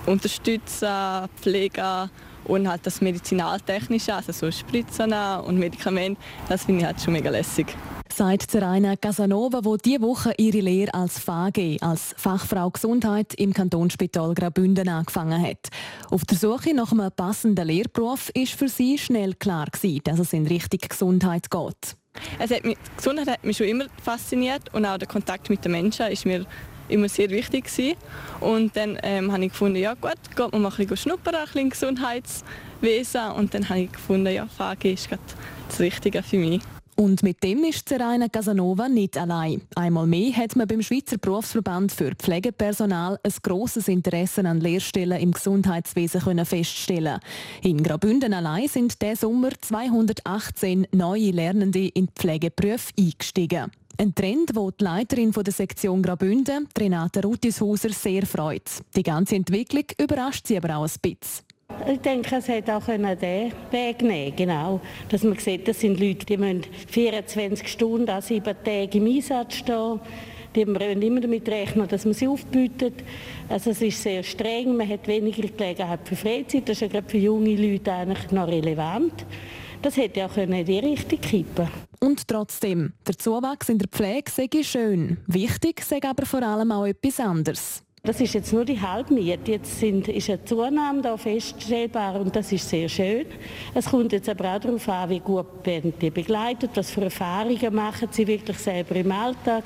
unterstützen, 0.06 1.28
pflegen 1.40 2.10
und 2.44 2.68
halt 2.68 2.86
das 2.86 3.00
Medizinaltechnische, 3.00 4.14
also 4.14 4.32
so 4.32 4.50
Spritzen 4.50 5.12
und 5.12 5.58
Medikamente, 5.58 6.20
das 6.48 6.64
finde 6.64 6.80
ich 6.80 6.86
halt 6.86 7.00
schon 7.00 7.12
mega 7.12 7.30
lässig 7.30 7.66
sagt 8.12 8.54
Rainer 8.54 8.96
Casanova, 8.96 9.60
wo 9.64 9.76
diese 9.76 10.00
Woche 10.00 10.32
ihre 10.38 10.60
Lehre 10.60 10.94
als 10.94 11.18
FAG, 11.18 11.78
als 11.80 12.14
Fachfrau 12.16 12.70
Gesundheit 12.70 13.34
im 13.34 13.52
Kantonsspital 13.52 14.34
Graubünden 14.34 14.88
angefangen 14.88 15.40
hat. 15.40 15.68
Auf 16.10 16.24
der 16.24 16.36
Suche 16.36 16.74
nach 16.74 16.92
einem 16.92 17.10
passenden 17.10 17.66
Lehrberuf 17.66 18.30
ist 18.30 18.54
für 18.54 18.68
sie 18.68 18.98
schnell 18.98 19.34
klar 19.34 19.66
gewesen, 19.66 20.00
dass 20.04 20.18
es 20.18 20.32
in 20.32 20.46
Richtung 20.46 20.80
Gesundheit 20.88 21.50
geht. 21.50 21.96
Es 22.38 22.50
hat 22.50 22.64
mich, 22.64 22.76
Gesundheit 22.96 23.28
hat 23.28 23.44
mich 23.44 23.56
schon 23.56 23.68
immer 23.68 23.86
fasziniert 24.02 24.72
und 24.74 24.84
auch 24.84 24.98
der 24.98 25.08
Kontakt 25.08 25.50
mit 25.50 25.64
den 25.64 25.72
Menschen 25.72 26.06
ist 26.06 26.26
mir 26.26 26.46
immer 26.88 27.08
sehr 27.08 27.30
wichtig 27.30 27.64
gewesen. 27.64 27.96
Und 28.40 28.76
dann 28.76 28.98
ähm, 29.02 29.32
habe 29.32 29.44
ich 29.44 29.52
gefunden, 29.52 29.76
ja 29.76 29.94
gut, 29.94 30.14
geht 30.34 30.52
man 30.52 30.62
mal 30.62 30.70
ein 30.70 30.76
bisschen 30.76 30.96
schnuppern, 30.96 31.36
ein 31.54 31.70
Gesundheitswesen 31.70 33.32
und 33.36 33.54
dann 33.54 33.68
habe 33.68 33.80
ich 33.80 33.92
gefunden, 33.92 34.32
ja, 34.32 34.46
FAG 34.46 34.84
ist 34.84 35.08
das 35.68 35.80
Richtige 35.80 36.22
für 36.22 36.38
mich. 36.38 36.60
Und 37.00 37.22
mit 37.22 37.44
dem 37.44 37.62
ist 37.62 37.88
Seraina 37.88 38.28
Casanova 38.28 38.88
nicht 38.88 39.16
allein. 39.16 39.62
Einmal 39.76 40.08
mehr 40.08 40.32
hat 40.32 40.56
man 40.56 40.66
beim 40.66 40.82
Schweizer 40.82 41.16
Berufsverband 41.16 41.92
für 41.92 42.12
Pflegepersonal 42.16 43.20
ein 43.22 43.32
grosses 43.40 43.86
Interesse 43.86 44.44
an 44.44 44.60
Lehrstellen 44.60 45.20
im 45.20 45.30
Gesundheitswesen 45.30 46.22
können 46.22 46.44
feststellen. 46.44 47.20
In 47.62 47.84
Graubünden 47.84 48.34
allein 48.34 48.66
sind 48.66 49.00
diesen 49.00 49.14
Sommer 49.14 49.50
218 49.60 50.88
neue 50.90 51.30
Lernende 51.30 51.86
in 51.86 52.08
Pflegeberufe 52.08 52.92
eingestiegen. 52.98 53.70
Ein 53.96 54.14
Trend, 54.16 54.50
wo 54.54 54.72
die 54.72 54.82
Leiterin 54.82 55.30
der 55.30 55.52
Sektion 55.52 56.02
Graubünden, 56.02 56.66
Renate 56.76 57.22
Rutishuser, 57.22 57.90
sehr 57.90 58.26
freut. 58.26 58.68
Die 58.96 59.04
ganze 59.04 59.36
Entwicklung 59.36 59.84
überrascht 60.00 60.48
sie 60.48 60.56
aber 60.56 60.76
auch 60.76 60.82
ein 60.82 60.90
bisschen. 61.00 61.47
Ich 61.90 62.00
denke, 62.00 62.36
es 62.36 62.48
hätte 62.48 62.76
auch 62.76 62.84
den 62.84 63.02
Weg 63.04 64.02
nehmen 64.02 64.36
genau. 64.36 64.80
Dass 65.08 65.22
man 65.22 65.38
sieht, 65.38 65.66
das 65.68 65.80
sind 65.80 65.98
Leute, 65.98 66.26
die 66.26 66.36
müssen 66.36 66.64
24 66.88 67.66
Stunden 67.66 68.10
an 68.10 68.20
sieben 68.20 68.54
Tagen 68.62 68.90
im 68.92 69.06
Einsatz 69.06 69.54
stehen. 69.54 69.98
Die 70.54 70.66
müssen 70.66 71.00
immer 71.00 71.20
damit 71.20 71.48
rechnen, 71.48 71.88
dass 71.88 72.04
man 72.04 72.12
sie 72.12 72.28
aufbietet. 72.28 72.92
Also 73.48 73.70
es 73.70 73.80
ist 73.80 74.02
sehr 74.02 74.22
streng, 74.22 74.76
man 74.76 74.86
hat 74.86 75.06
weniger 75.08 75.48
Gelegenheit 75.48 76.00
für 76.04 76.16
Freizeit. 76.16 76.68
Das 76.68 76.76
ist 76.76 76.80
ja 76.82 76.88
gerade 76.88 77.08
für 77.08 77.18
junge 77.18 77.56
Leute 77.56 77.90
eigentlich 77.90 78.30
noch 78.32 78.48
relevant. 78.48 79.24
Das 79.80 79.96
hätte 79.96 80.26
auch 80.26 80.36
in 80.36 80.64
die 80.64 80.78
Richtung 80.80 81.20
kippen 81.20 81.68
Und 82.00 82.28
trotzdem, 82.28 82.92
der 83.06 83.16
Zuwachs 83.16 83.70
in 83.70 83.78
der 83.78 83.88
Pflege 83.88 84.30
sei 84.30 84.48
schön. 84.62 85.18
Wichtig 85.26 85.82
sei 85.82 86.00
aber 86.02 86.26
vor 86.26 86.42
allem 86.42 86.70
auch 86.72 86.86
etwas 86.86 87.20
anderes. 87.20 87.82
Das 88.02 88.20
ist 88.20 88.34
jetzt 88.34 88.52
nur 88.52 88.64
die 88.64 88.80
Halbmiete. 88.80 89.52
Jetzt 89.52 89.80
sind, 89.80 90.08
ist 90.08 90.30
eine 90.30 90.44
Zunahme 90.44 91.02
da 91.02 91.16
feststellbar 91.16 92.20
und 92.20 92.34
das 92.34 92.52
ist 92.52 92.68
sehr 92.68 92.88
schön. 92.88 93.26
Es 93.74 93.86
kommt 93.86 94.12
jetzt 94.12 94.28
aber 94.28 94.54
auch 94.54 94.60
darauf 94.60 94.88
an, 94.88 95.10
wie 95.10 95.20
gut 95.20 95.46
werden 95.64 95.92
die 96.00 96.10
begleitet, 96.10 96.70
was 96.74 96.90
für 96.90 97.02
Erfahrungen 97.02 97.74
machen 97.74 98.08
sie 98.10 98.26
wirklich 98.26 98.58
selber 98.58 98.94
im 98.96 99.10
Alltag. 99.10 99.64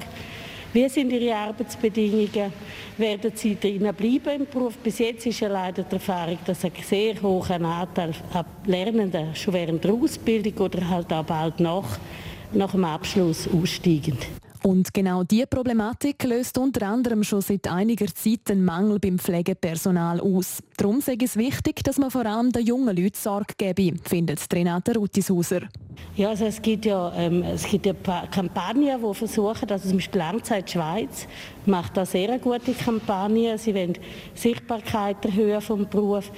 Wie 0.73 0.89
sind 0.89 1.13
ihre 1.13 1.37
Arbeitsbedingungen? 1.37 2.51
Werden 2.97 3.33
sie 3.35 3.61
drinnen 3.61 3.95
bleiben 3.95 4.41
im 4.41 4.47
Beruf? 4.47 4.79
Bis 4.79 5.01
jetzt 5.01 5.27
ist 5.27 5.41
ja 5.41 5.49
leider 5.49 5.83
die 5.83 5.93
Erfahrung, 5.93 6.39
dass 6.47 6.65
ein 6.65 6.73
sehr 6.83 7.21
hoher 7.21 7.51
Anteil 7.51 8.15
an 8.33 8.47
Lernenden 8.65 9.35
schon 9.35 9.53
während 9.53 9.85
der 9.85 9.93
Ausbildung 9.93 10.55
oder 10.55 10.89
halt 10.89 11.13
auch 11.13 11.25
bald 11.25 11.61
nach, 11.61 11.99
nach 12.53 12.71
dem 12.71 12.87
Abschluss 12.87 13.47
aussteigen. 13.53 14.17
Und 14.63 14.95
genau 14.95 15.25
diese 15.25 15.49
Problematik 15.49 16.23
löst 16.23 16.57
unter 16.57 16.87
anderem 16.87 17.25
schon 17.25 17.41
seit 17.41 17.67
einiger 17.67 18.07
Zeit 18.07 18.49
einen 18.49 18.65
Mangel 18.65 19.01
beim 19.01 19.19
Pflegepersonal 19.19 20.21
aus. 20.21 20.63
Darum 20.77 20.99
ist 20.99 21.09
es 21.09 21.37
wichtig, 21.37 21.83
dass 21.83 21.99
man 21.99 22.13
vor 22.13 22.25
allem 22.27 22.53
den 22.53 22.65
jungen 22.65 22.97
Leuten 22.97 23.17
Sorge 23.17 23.55
gebe, 23.59 23.99
findet 24.05 24.41
Renate 24.53 24.95
Rutishauser. 24.95 25.63
Ja, 26.15 26.29
also 26.29 26.45
es 26.45 26.63
gibt 26.63 26.85
ja, 26.85 27.13
ähm, 27.17 27.43
es 27.43 27.65
gibt 27.65 27.87
ja 27.87 27.95
Kampagnen, 28.31 29.01
die 29.01 29.15
versuchen, 29.15 29.69
also 29.69 29.89
zum 29.89 29.99
Beispiel 29.99 30.21
Langzeit 30.21 30.71
Schweiz 30.71 31.27
macht 31.67 31.97
da 31.97 32.07
sehr 32.07 32.39
gute 32.39 32.73
Kampagne. 32.73 33.59
Sie 33.59 33.75
wollen 33.75 33.95
Sichtbarkeit 34.35 35.25
erhöhen 35.25 35.61
vom 35.61 35.89
Beruf. 35.89 36.31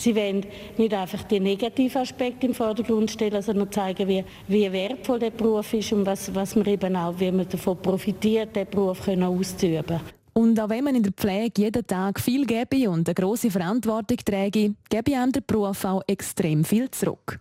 Sie 0.00 0.16
wollen 0.16 0.46
nicht 0.78 0.94
einfach 0.94 1.24
die 1.24 1.40
negativen 1.40 2.00
Aspekte 2.00 2.46
im 2.46 2.54
Vordergrund 2.54 3.10
stellen, 3.10 3.42
sondern 3.42 3.70
zeigen, 3.70 4.08
wie, 4.08 4.24
wie 4.48 4.72
wertvoll 4.72 5.18
der 5.18 5.30
Beruf 5.30 5.74
ist 5.74 5.92
und 5.92 6.06
was, 6.06 6.34
was 6.34 6.56
man 6.56 6.64
eben 6.66 6.96
auch, 6.96 7.14
wie 7.18 7.30
man 7.30 7.46
davon 7.46 7.76
profitiert, 7.82 8.56
den 8.56 8.66
Beruf 8.66 9.04
können 9.04 9.24
auszuüben. 9.24 10.00
Und 10.32 10.58
auch 10.58 10.70
wenn 10.70 10.84
man 10.84 10.94
in 10.94 11.02
der 11.02 11.12
Pflege 11.12 11.62
jeden 11.62 11.86
Tag 11.86 12.18
viel 12.18 12.46
gebe 12.46 12.88
und 12.88 13.08
eine 13.08 13.14
grosse 13.14 13.50
Verantwortung 13.50 14.16
träge, 14.24 14.74
gebe 14.88 15.16
einem 15.16 15.32
der 15.32 15.42
Beruf 15.42 15.84
auch 15.84 16.02
extrem 16.06 16.64
viel 16.64 16.90
zurück. 16.90 17.38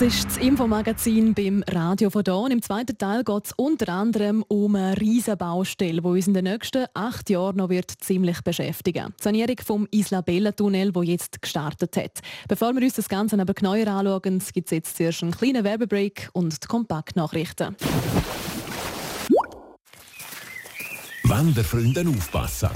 Das 0.00 0.14
ist 0.14 0.24
das 0.24 0.36
Infomagazin 0.38 1.34
beim 1.34 1.62
Radio 1.68 2.08
von 2.08 2.24
Don. 2.24 2.50
Im 2.50 2.62
zweiten 2.62 2.96
Teil 2.96 3.22
geht 3.22 3.44
es 3.44 3.52
unter 3.54 3.92
anderem 3.92 4.42
um 4.48 4.74
eine 4.74 4.98
riesige 4.98 5.36
Baustelle, 5.36 6.00
die 6.00 6.08
uns 6.08 6.26
in 6.26 6.32
den 6.32 6.44
nächsten 6.44 6.86
acht 6.94 7.28
Jahren 7.28 7.56
noch 7.56 7.68
wird 7.68 7.90
ziemlich 8.00 8.40
beschäftigen 8.40 9.08
wird. 9.08 9.18
Die 9.20 9.22
Sanierung 9.22 9.56
vom 9.62 9.88
Isla 9.90 10.22
Bella 10.22 10.52
Tunnel, 10.52 10.94
wo 10.94 11.02
jetzt 11.02 11.42
gestartet 11.42 11.98
hat. 11.98 12.20
Bevor 12.48 12.74
wir 12.74 12.82
uns 12.82 12.94
das 12.94 13.10
Ganze 13.10 13.38
aber 13.38 13.52
genauer 13.52 13.86
anschauen, 13.88 14.42
gibt 14.54 14.68
es 14.68 14.70
jetzt 14.70 14.96
zuerst 14.96 15.22
einen 15.22 15.32
kleinen 15.32 15.64
Werbebreak 15.64 16.30
und 16.32 16.62
die 16.62 16.66
Kompaktnachrichten. 16.66 17.76
Wanderfreunde 21.24 22.06
aufpassen! 22.08 22.70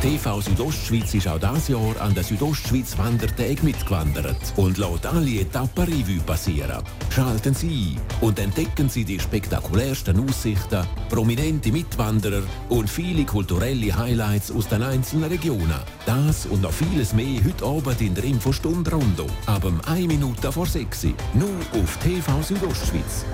TV 0.00 0.40
Südostschweiz 0.40 1.12
ist 1.14 1.26
auch 1.26 1.40
dieses 1.40 1.68
Jahr 1.68 2.00
an 2.00 2.14
der 2.14 2.22
Südostschweiz 2.22 2.96
Wandertag 2.98 3.64
mitgewandert 3.64 4.36
und 4.54 4.78
lässt 4.78 5.06
alle 5.06 5.40
Etappen 5.40 5.84
Revue 5.84 6.20
passieren. 6.24 6.84
Schalten 7.10 7.52
Sie 7.52 7.96
ein 7.96 8.24
und 8.24 8.38
entdecken 8.38 8.88
Sie 8.88 9.04
die 9.04 9.18
spektakulärsten 9.18 10.20
Aussichten, 10.20 10.86
prominente 11.08 11.72
Mitwanderer 11.72 12.42
und 12.68 12.88
viele 12.88 13.24
kulturelle 13.24 13.96
Highlights 13.96 14.52
aus 14.52 14.68
den 14.68 14.84
einzelnen 14.84 15.30
Regionen. 15.30 15.80
Das 16.06 16.46
und 16.46 16.62
noch 16.62 16.72
vieles 16.72 17.12
mehr 17.12 17.42
heute 17.44 17.64
Abend 17.64 18.00
in 18.00 18.14
der 18.14 18.22
Infostunde 18.22 18.92
Rondo. 18.92 19.26
Ab 19.46 19.66
1 19.86 20.06
Minute 20.06 20.52
vor 20.52 20.66
6 20.66 21.06
Nur 21.34 21.82
auf 21.82 21.96
TV 21.96 22.42
Südostschweiz. 22.42 23.24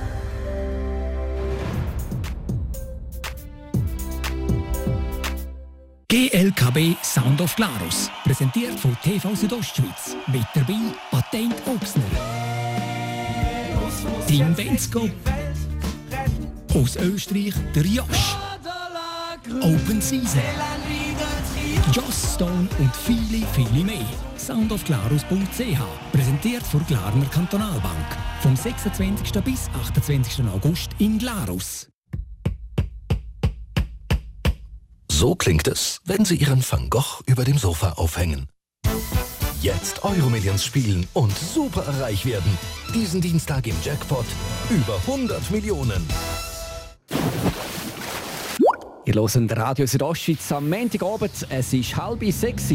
GLKB 6.14 6.94
Sound 7.02 7.40
of 7.40 7.56
Glarus. 7.56 8.08
Präsentiert 8.22 8.78
von 8.78 8.96
TV 9.02 9.34
Südostschweiz. 9.34 10.16
Mit 10.28 10.46
dabei 10.54 10.78
Patent 11.10 11.56
Ochsner. 11.66 12.04
Team 14.28 14.54
Bensko. 14.54 15.10
Aus 16.72 16.94
Österreich 16.94 17.54
der 17.74 17.84
Josh. 17.84 18.36
Open 19.60 20.00
Season. 20.00 20.40
Joss 21.92 22.34
Stone 22.36 22.68
und 22.78 22.94
viele, 22.94 23.44
viele 23.52 23.84
mehr. 23.84 24.06
Soundofglarus.ch 24.38 26.12
Präsentiert 26.12 26.62
von 26.62 26.86
Glarner 26.86 27.26
Kantonalbank. 27.26 28.06
Vom 28.40 28.54
26. 28.54 29.42
bis 29.42 29.68
28. 29.82 30.44
August 30.46 30.92
in 31.00 31.18
Glarus. 31.18 31.88
So 35.16 35.36
klingt 35.36 35.68
es, 35.68 36.00
wenn 36.04 36.24
Sie 36.24 36.34
Ihren 36.34 36.60
Van 36.68 36.90
Gogh 36.90 37.22
über 37.26 37.44
dem 37.44 37.56
Sofa 37.56 37.92
aufhängen. 37.92 38.48
Jetzt 39.62 40.02
Euromillions 40.02 40.64
spielen 40.64 41.06
und 41.12 41.32
super 41.38 41.86
reich 42.00 42.26
werden. 42.26 42.58
Diesen 42.92 43.20
Dienstag 43.20 43.64
im 43.68 43.76
Jackpot 43.84 44.26
über 44.70 44.96
100 45.06 45.52
Millionen. 45.52 46.04
Ihr 49.04 49.14
hört 49.14 49.56
Radio 49.56 49.86
Südostschweiz 49.86 50.50
am 50.50 50.68
Montagabend. 50.68 51.46
Es 51.48 51.72
ist 51.72 51.96
halb 51.96 52.24
sechs. 52.32 52.74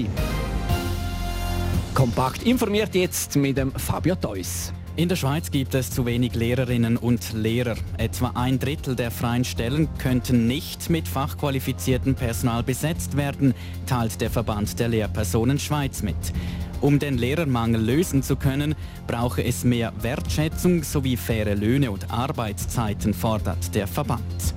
Kompakt 1.94 2.44
informiert 2.44 2.96
jetzt 2.96 3.36
mit 3.36 3.58
dem 3.58 3.74
Fabio 3.74 4.16
Theus. 4.16 4.72
In 4.96 5.08
der 5.08 5.16
Schweiz 5.16 5.50
gibt 5.50 5.76
es 5.76 5.92
zu 5.92 6.06
wenig 6.06 6.36
Lehrerinnen 6.36 6.98
und 6.98 7.34
Lehrer. 7.34 7.76
Etwa 7.98 8.32
ein 8.36 8.60
Drittel 8.60 8.96
der 8.96 9.12
freien 9.12 9.46
Stellen 9.46 9.88
könnten 9.98 10.48
nicht 10.48 10.90
mit 10.90 11.08
fachqualifiziertem 11.08 12.16
Personal 12.16 12.64
besetzt 12.64 13.16
werden, 13.16 13.54
teilt 13.86 14.20
der 14.20 14.30
Verband 14.30 14.80
der 14.80 14.90
Lehrpersonen 14.90 15.58
Schweiz 15.58 16.02
mit. 16.02 16.18
Um 16.82 17.00
den 17.00 17.18
Lehrermangel 17.18 17.82
lösen 17.82 18.24
zu 18.24 18.36
können, 18.36 18.76
brauche 19.08 19.44
es 19.44 19.64
mehr 19.64 19.94
Wertschätzung 20.02 20.84
sowie 20.84 21.18
faire 21.18 21.56
Löhne 21.56 21.92
und 21.92 22.12
Arbeitszeiten, 22.12 23.14
fordert 23.14 23.74
der 23.76 23.88
Verband. 23.88 24.54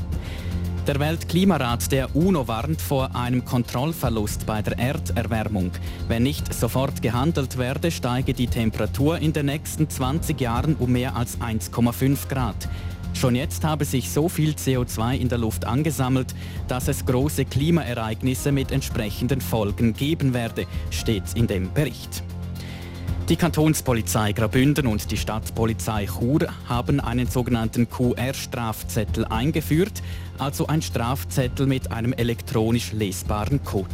Der 0.84 0.98
Weltklimarat 0.98 1.92
der 1.92 2.16
UNO 2.16 2.48
warnt 2.48 2.82
vor 2.82 3.14
einem 3.14 3.44
Kontrollverlust 3.44 4.46
bei 4.46 4.62
der 4.62 4.76
Erderwärmung. 4.80 5.70
Wenn 6.08 6.24
nicht 6.24 6.52
sofort 6.52 7.00
gehandelt 7.00 7.56
werde, 7.56 7.92
steige 7.92 8.34
die 8.34 8.48
Temperatur 8.48 9.18
in 9.18 9.32
den 9.32 9.46
nächsten 9.46 9.88
20 9.88 10.40
Jahren 10.40 10.74
um 10.74 10.90
mehr 10.90 11.14
als 11.14 11.38
1,5 11.38 12.28
Grad. 12.28 12.68
Schon 13.14 13.36
jetzt 13.36 13.62
habe 13.62 13.84
sich 13.84 14.10
so 14.10 14.28
viel 14.28 14.54
CO2 14.54 15.18
in 15.18 15.28
der 15.28 15.38
Luft 15.38 15.66
angesammelt, 15.66 16.34
dass 16.66 16.88
es 16.88 17.06
große 17.06 17.44
Klimaereignisse 17.44 18.50
mit 18.50 18.72
entsprechenden 18.72 19.40
Folgen 19.40 19.92
geben 19.92 20.34
werde, 20.34 20.66
steht 20.90 21.34
in 21.36 21.46
dem 21.46 21.72
Bericht. 21.72 22.24
Die 23.32 23.38
Kantonspolizei 23.38 24.32
Graubünden 24.32 24.86
und 24.86 25.10
die 25.10 25.16
Stadtpolizei 25.16 26.04
Chur 26.04 26.48
haben 26.68 27.00
einen 27.00 27.26
sogenannten 27.26 27.88
QR-Strafzettel 27.88 29.24
eingeführt, 29.24 30.02
also 30.36 30.66
ein 30.66 30.82
Strafzettel 30.82 31.66
mit 31.66 31.90
einem 31.90 32.12
elektronisch 32.12 32.92
lesbaren 32.92 33.64
Code. 33.64 33.88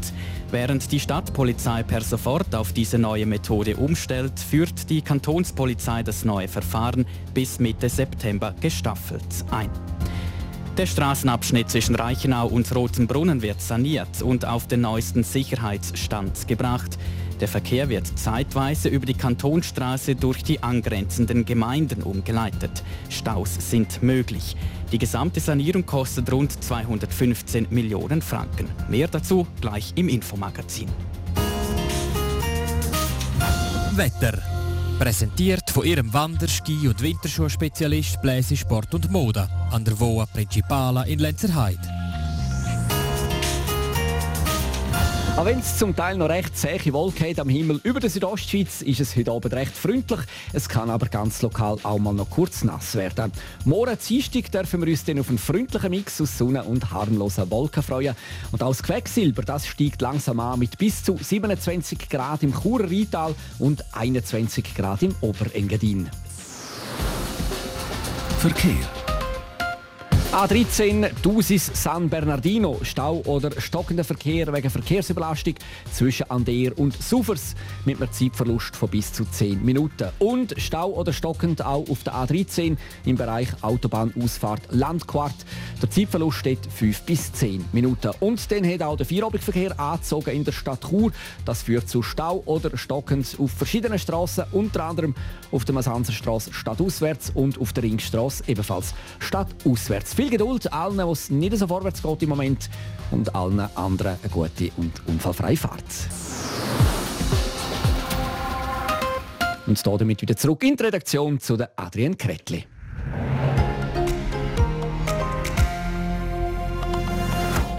Während 0.50 0.90
die 0.90 0.98
Stadtpolizei 0.98 1.84
per 1.84 2.00
sofort 2.00 2.52
auf 2.52 2.72
diese 2.72 2.98
neue 2.98 3.26
Methode 3.26 3.76
umstellt, 3.76 4.40
führt 4.40 4.90
die 4.90 5.02
Kantonspolizei 5.02 6.02
das 6.02 6.24
neue 6.24 6.48
Verfahren 6.48 7.06
bis 7.32 7.60
Mitte 7.60 7.88
September 7.88 8.56
gestaffelt 8.60 9.22
ein. 9.52 9.70
Der 10.76 10.86
Straßenabschnitt 10.86 11.70
zwischen 11.70 11.94
Reichenau 11.94 12.48
und 12.48 12.74
Rotenbrunnen 12.74 13.40
wird 13.42 13.60
saniert 13.60 14.20
und 14.20 14.44
auf 14.44 14.66
den 14.66 14.80
neuesten 14.80 15.22
Sicherheitsstand 15.22 16.48
gebracht. 16.48 16.98
Der 17.40 17.48
Verkehr 17.48 17.88
wird 17.88 18.18
zeitweise 18.18 18.88
über 18.88 19.06
die 19.06 19.14
Kantonstraße 19.14 20.16
durch 20.16 20.42
die 20.42 20.62
angrenzenden 20.62 21.44
Gemeinden 21.44 22.02
umgeleitet. 22.02 22.82
Staus 23.08 23.56
sind 23.58 24.02
möglich. 24.02 24.56
Die 24.90 24.98
gesamte 24.98 25.38
Sanierung 25.38 25.86
kostet 25.86 26.32
rund 26.32 26.62
215 26.62 27.68
Millionen 27.70 28.22
Franken. 28.22 28.68
Mehr 28.88 29.06
dazu 29.06 29.46
gleich 29.60 29.92
im 29.94 30.08
Infomagazin. 30.08 30.88
Wetter. 33.92 34.38
Präsentiert 34.98 35.70
von 35.70 35.84
ihrem 35.84 36.12
Wanderski- 36.12 36.88
und 36.88 37.00
Winterschuhspezialist 37.00 38.20
Bläse 38.20 38.56
Sport 38.56 38.94
und 38.94 39.12
Mode 39.12 39.48
an 39.70 39.84
der 39.84 39.98
Voa 39.98 40.26
Principala 40.26 41.04
in 41.04 41.20
Lenzerheide. 41.20 41.97
Auch 45.38 45.44
wenn 45.44 45.60
es 45.60 45.78
zum 45.78 45.94
Teil 45.94 46.16
noch 46.16 46.28
recht 46.28 46.58
zähe 46.58 46.92
Wolken 46.92 47.38
am 47.38 47.48
Himmel 47.48 47.80
über 47.84 48.00
der 48.00 48.10
Südostschweiz, 48.10 48.82
ist 48.82 48.98
es 48.98 49.14
heute 49.14 49.30
Abend 49.30 49.54
recht 49.54 49.72
freundlich. 49.72 50.18
Es 50.52 50.68
kann 50.68 50.90
aber 50.90 51.06
ganz 51.06 51.42
lokal 51.42 51.76
auch 51.84 51.98
mal 52.00 52.12
noch 52.12 52.28
kurz 52.28 52.64
nass 52.64 52.96
werden. 52.96 53.30
Morgen 53.64 53.96
Dienstag 53.96 54.50
dürfen 54.50 54.80
wir 54.82 54.88
uns 54.88 55.04
dann 55.04 55.20
auf 55.20 55.28
einen 55.28 55.38
freundlichen 55.38 55.90
Mix 55.90 56.20
aus 56.20 56.36
Sonne 56.36 56.64
und 56.64 56.90
harmlosen 56.90 57.48
Wolken 57.52 57.84
freuen. 57.84 58.16
Und 58.50 58.64
auch 58.64 58.70
das 58.70 58.82
Quecksilber, 58.82 59.42
das 59.42 59.68
steigt 59.68 60.02
langsam 60.02 60.40
an 60.40 60.58
mit 60.58 60.76
bis 60.76 61.04
zu 61.04 61.16
27 61.16 62.08
Grad 62.08 62.42
im 62.42 62.52
Churer 62.52 62.90
Rheintal 62.90 63.36
und 63.60 63.84
21 63.92 64.74
Grad 64.74 65.04
im 65.04 65.14
Oberengadin. 65.20 66.10
Verkehr. 68.40 68.97
A13 70.30 71.08
Dusis 71.22 71.70
San 71.72 72.10
Bernardino. 72.10 72.78
Stau 72.82 73.22
oder 73.24 73.50
stockender 73.58 74.04
Verkehr 74.04 74.52
wegen 74.52 74.68
Verkehrsüberlastung 74.68 75.54
zwischen 75.90 76.30
Ander 76.30 76.76
und 76.76 77.02
Sufers 77.02 77.54
mit 77.86 77.96
einem 77.96 78.12
Zeitverlust 78.12 78.76
von 78.76 78.90
bis 78.90 79.10
zu 79.10 79.24
10 79.24 79.64
Minuten. 79.64 80.10
Und 80.18 80.54
Stau 80.58 80.90
oder 80.90 81.14
stockend 81.14 81.64
auch 81.64 81.88
auf 81.88 82.02
der 82.04 82.12
A13 82.12 82.76
im 83.06 83.16
Bereich 83.16 83.48
Autobahnausfahrt 83.62 84.60
Landquart. 84.70 85.34
Der 85.80 85.90
Zeitverlust 85.90 86.36
steht 86.36 86.60
5 86.76 87.02
bis 87.02 87.32
10 87.32 87.64
Minuten. 87.72 88.10
Und 88.20 88.52
dann 88.52 88.70
hat 88.70 88.82
auch 88.82 88.98
der 88.98 89.06
Feierabendverkehr 89.06 89.80
angezogen 89.80 90.36
in 90.36 90.44
der 90.44 90.52
Stadt 90.52 90.84
Chur. 90.90 91.10
Das 91.46 91.62
führt 91.62 91.88
zu 91.88 92.02
Stau 92.02 92.42
oder 92.44 92.76
stockend 92.76 93.34
auf 93.38 93.50
verschiedenen 93.52 93.98
Straßen, 93.98 94.44
unter 94.52 94.84
anderem 94.84 95.14
auf 95.52 95.64
der 95.64 95.74
Masanzerstraße 95.74 96.52
stadtauswärts 96.52 97.30
und 97.34 97.58
auf 97.58 97.72
der 97.72 97.84
Ringstraße 97.84 98.44
ebenfalls 98.46 98.92
stadtauswärts. 99.20 100.17
Viel 100.18 100.30
Geduld 100.30 100.72
allen, 100.72 100.98
wo 101.06 101.12
es 101.12 101.30
nicht 101.30 101.56
so 101.56 101.68
vorwärts 101.68 102.02
geht 102.02 102.24
im 102.24 102.30
Moment 102.30 102.68
und 103.12 103.32
allen 103.36 103.60
anderen 103.76 104.16
eine 104.20 104.32
gute 104.32 104.68
und 104.76 104.90
unfallfreie 105.06 105.56
Fahrt. 105.56 105.84
Und 109.68 109.80
hier 109.80 109.96
damit 109.96 110.20
wieder 110.20 110.36
zurück 110.36 110.64
in 110.64 110.74
die 110.74 110.82
Redaktion 110.82 111.38
zu 111.38 111.56
der 111.56 111.70
Adrian 111.76 112.18
Kretli. 112.18 112.64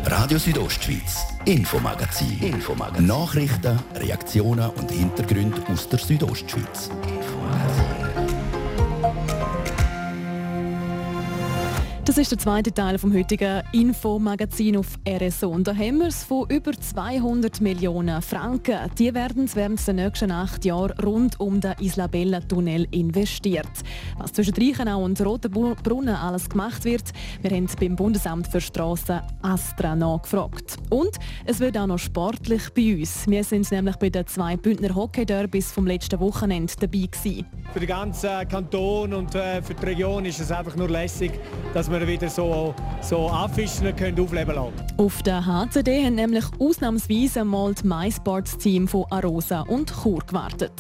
Radio 0.06 0.38
Südostschweiz, 0.38 1.26
Infomagazin. 1.44 2.40
Infomagazin. 2.42 3.06
Nachrichten, 3.06 3.78
Reaktionen 3.96 4.70
und 4.70 4.90
Hintergründe 4.90 5.62
aus 5.70 5.90
der 5.90 6.00
Südostschweiz. 6.00 6.90
Das 7.68 7.69
ist 12.20 12.32
der 12.32 12.38
zweite 12.38 12.74
Teil 12.74 12.98
vom 12.98 13.14
heutigen 13.14 13.64
Infomagazin 13.72 14.76
auf 14.76 15.00
RSO. 15.08 15.48
Und 15.48 15.68
da 15.70 15.74
haben 15.74 16.00
wir 16.00 16.08
es 16.08 16.26
von 16.26 16.50
über 16.50 16.74
200 16.74 17.62
Millionen 17.62 18.22
Franken. 18.22 18.78
Die 18.98 19.14
werden 19.14 19.50
während 19.54 19.88
der 19.88 19.94
nächsten 19.94 20.30
acht 20.30 20.66
Jahre 20.66 20.94
rund 21.02 21.40
um 21.40 21.62
den 21.62 21.76
Isla-Bella-Tunnel 21.80 22.88
investiert. 22.92 23.70
Was 24.18 24.34
zwischen 24.34 24.54
Reichenau 24.56 25.02
und 25.02 25.22
Rotenbrunnen 25.22 26.16
alles 26.16 26.50
gemacht 26.50 26.84
wird, 26.84 27.04
wir 27.42 27.52
haben 27.52 27.68
beim 27.80 27.96
Bundesamt 27.96 28.48
für 28.48 28.60
Strassen 28.60 29.22
Astra 29.42 29.96
nachgefragt. 29.96 30.76
Und 30.90 31.12
es 31.46 31.62
wird 31.62 31.78
auch 31.78 31.88
noch 31.88 32.00
sportlich 32.00 32.64
bei 32.76 32.98
uns. 32.98 33.28
Wir 33.28 33.46
sind 33.46 33.72
nämlich 33.72 33.96
bei 33.96 34.10
den 34.10 34.28
zwei 34.28 34.58
Bündner 34.58 34.94
Hockey-Derbys 34.94 35.72
vom 35.72 35.88
letzten 35.88 36.20
Wochenende 36.20 36.74
dabei 36.82 37.08
gewesen. 37.10 37.46
Für 37.72 37.80
den 37.80 37.88
ganzen 37.88 38.48
Kanton 38.50 39.14
und 39.14 39.36
äh, 39.36 39.62
für 39.62 39.76
die 39.76 39.86
Region 39.86 40.26
ist 40.26 40.40
es 40.40 40.52
einfach 40.52 40.76
nur 40.76 40.90
lässig, 40.90 41.32
dass 41.74 41.90
wir 41.90 42.09
wieder 42.10 42.30
so, 42.30 42.74
so 43.02 43.28
anfischen 43.28 43.96
können, 43.96 44.20
aufleben 44.20 44.56
lassen. 44.56 44.74
Auf 44.98 45.22
der 45.22 45.46
HCD 45.46 46.06
haben 46.06 46.16
nämlich 46.16 46.46
ausnahmsweise 46.60 47.46
mal 47.46 47.74
das 47.74 47.84
MySports-Team 47.84 48.88
von 48.88 49.06
Arosa 49.12 49.62
und 49.62 49.94
Chur 50.02 50.20
gewartet. 50.26 50.74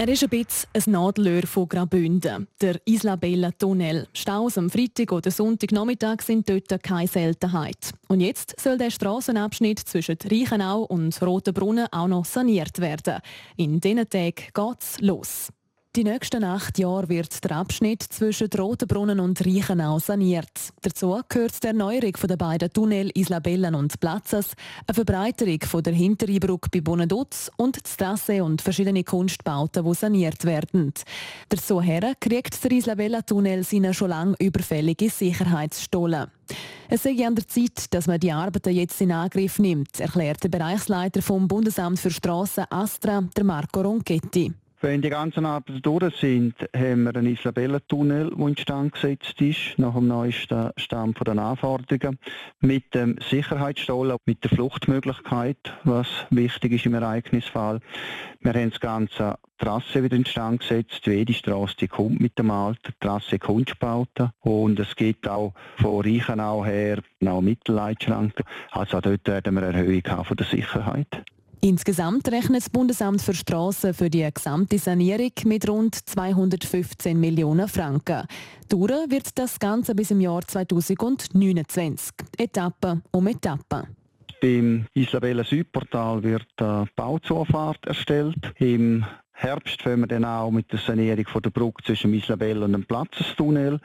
Er 0.00 0.08
ist 0.08 0.22
ein 0.22 0.30
bisschen 0.30 0.70
ein 0.72 0.92
Nadelöhr 0.92 1.42
von 1.42 1.68
Graubünden, 1.68 2.48
der 2.62 2.80
Isla 2.86 3.16
Bella 3.16 3.50
Tunnel. 3.50 4.08
Staus 4.14 4.56
am 4.56 4.70
Freitag 4.70 5.12
oder 5.12 5.30
Sonntagnachmittag 5.30 6.22
sind 6.22 6.48
dort 6.48 6.82
keine 6.82 7.06
Seltenheit. 7.06 7.92
Und 8.08 8.20
jetzt 8.20 8.58
soll 8.58 8.78
der 8.78 8.88
Straßenabschnitt 8.88 9.78
zwischen 9.78 10.16
Reichenau 10.24 10.84
und 10.84 11.20
Rotenbrunnen 11.20 11.86
auch 11.92 12.08
noch 12.08 12.24
saniert 12.24 12.78
werden. 12.78 13.18
In 13.58 13.78
diesen 13.78 14.08
Tagen 14.08 14.46
geht's 14.54 14.98
los. 15.00 15.50
Die 15.96 16.04
nächsten 16.04 16.44
acht 16.44 16.78
Jahre 16.78 17.08
wird 17.08 17.42
der 17.42 17.56
Abschnitt 17.56 18.04
zwischen 18.04 18.46
Rotenbrunnen 18.56 19.18
und 19.18 19.44
Reichenau 19.44 19.98
saniert. 19.98 20.72
Dazu 20.82 21.20
gehört 21.28 21.60
die 21.64 21.66
Erneuerung 21.66 22.12
der 22.28 22.36
beiden 22.36 22.72
Tunnel 22.72 23.10
Islabellen 23.12 23.74
und 23.74 23.98
Platzes, 23.98 24.52
eine 24.86 24.94
Verbreiterung 24.94 25.82
der 25.82 25.92
Hinterrheinbrücke 25.92 26.70
bei 26.70 26.80
Bonedutz 26.80 27.50
und 27.56 27.82
das 27.82 27.96
Trasse 27.96 28.44
und 28.44 28.62
verschiedene 28.62 29.02
Kunstbauten, 29.02 29.84
die 29.84 29.94
saniert 29.94 30.44
werden. 30.44 30.92
Dazu 31.48 31.82
her 31.82 32.12
kriegt 32.20 32.62
der 32.62 32.70
Islabella-Tunnel 32.70 33.64
seine 33.64 33.92
schon 33.92 34.10
lange 34.10 34.36
überfällige 34.38 35.10
Sicherheitsstollen. 35.10 36.28
Es 36.88 37.02
sei 37.02 37.26
an 37.26 37.34
der 37.34 37.48
Zeit, 37.48 37.92
dass 37.92 38.06
man 38.06 38.20
die 38.20 38.30
Arbeiten 38.30 38.76
jetzt 38.76 39.00
in 39.00 39.10
Angriff 39.10 39.58
nimmt, 39.58 39.98
erklärt 39.98 40.44
der 40.44 40.50
Bereichsleiter 40.50 41.20
vom 41.20 41.48
Bundesamt 41.48 41.98
für 41.98 42.12
Strassen 42.12 42.66
Astra, 42.70 43.24
der 43.36 43.42
Marco 43.44 43.80
Ronchetti. 43.80 44.52
Wenn 44.82 45.02
die 45.02 45.10
ganzen 45.10 45.44
Arbeiten 45.44 45.82
durch 45.82 46.16
sind, 46.16 46.54
haben 46.74 47.02
wir 47.02 47.14
einen 47.14 47.34
Isabellentunnel, 47.34 48.30
der 48.34 48.46
instand 48.46 48.94
gesetzt 48.94 49.38
ist, 49.42 49.78
nach 49.78 49.92
dem 49.92 50.08
neuesten 50.08 50.70
Stand 50.78 51.18
der 51.20 51.36
Anforderungen, 51.36 52.18
mit 52.60 52.94
dem 52.94 53.16
Sicherheitsstollen, 53.28 54.16
mit 54.24 54.42
der 54.42 54.50
Fluchtmöglichkeit, 54.50 55.58
was 55.84 56.06
wichtig 56.30 56.72
ist 56.72 56.86
im 56.86 56.94
Ereignisfall. 56.94 57.80
Wir 58.40 58.54
haben 58.54 58.70
das 58.70 58.80
ganze 58.80 59.34
Trasse 59.58 60.02
wieder 60.02 60.16
instand 60.16 60.60
gesetzt. 60.60 61.06
Jede 61.06 61.34
Straße 61.34 61.76
die 61.78 61.88
kommt 61.88 62.18
mit 62.18 62.38
dem 62.38 62.50
alten 62.50 62.94
Trasse 63.00 63.38
Kunstbauten 63.38 64.30
und 64.40 64.80
es 64.80 64.96
gibt 64.96 65.28
auch 65.28 65.52
von 65.76 66.00
Reichenau 66.00 66.64
her 66.64 67.02
noch 67.20 67.42
Mittelleitschranken. 67.42 68.46
Also 68.70 69.02
dort 69.02 69.28
werden 69.28 69.54
wir 69.54 69.62
eine 69.62 69.76
Erhöhung 69.76 70.04
haben 70.08 70.24
von 70.24 70.38
der 70.38 70.46
Sicherheit. 70.46 71.22
Insgesamt 71.62 72.26
rechnet 72.32 72.62
das 72.62 72.70
Bundesamt 72.70 73.20
für 73.20 73.34
Straßen 73.34 73.92
für 73.92 74.08
die 74.08 74.26
gesamte 74.32 74.78
Sanierung 74.78 75.32
mit 75.44 75.68
rund 75.68 75.94
215 75.94 77.20
Millionen 77.20 77.68
Franken. 77.68 78.26
Dauern 78.70 79.10
wird 79.10 79.38
das 79.38 79.58
Ganze 79.58 79.94
bis 79.94 80.10
im 80.10 80.22
Jahr 80.22 80.40
2029. 80.40 82.14
Etappe 82.38 83.02
um 83.10 83.26
Etappe. 83.26 83.88
Beim 84.40 84.86
Isabella 84.94 85.44
Südportal 85.44 86.22
wird 86.22 86.48
eine 86.56 86.86
Bauzufahrt 86.96 87.86
erstellt. 87.86 88.54
Im 88.56 89.04
Herbst 89.42 89.80
fangen 89.80 90.00
wir 90.00 90.06
dann 90.06 90.26
auch 90.26 90.50
mit 90.50 90.70
der 90.70 90.78
Sanierung 90.78 91.26
von 91.26 91.40
der 91.40 91.48
Brücke 91.48 91.82
zwischen 91.82 92.12
Islabel 92.12 92.62
und 92.62 92.72
dem 92.72 92.84
Platzestunnel. 92.84 93.80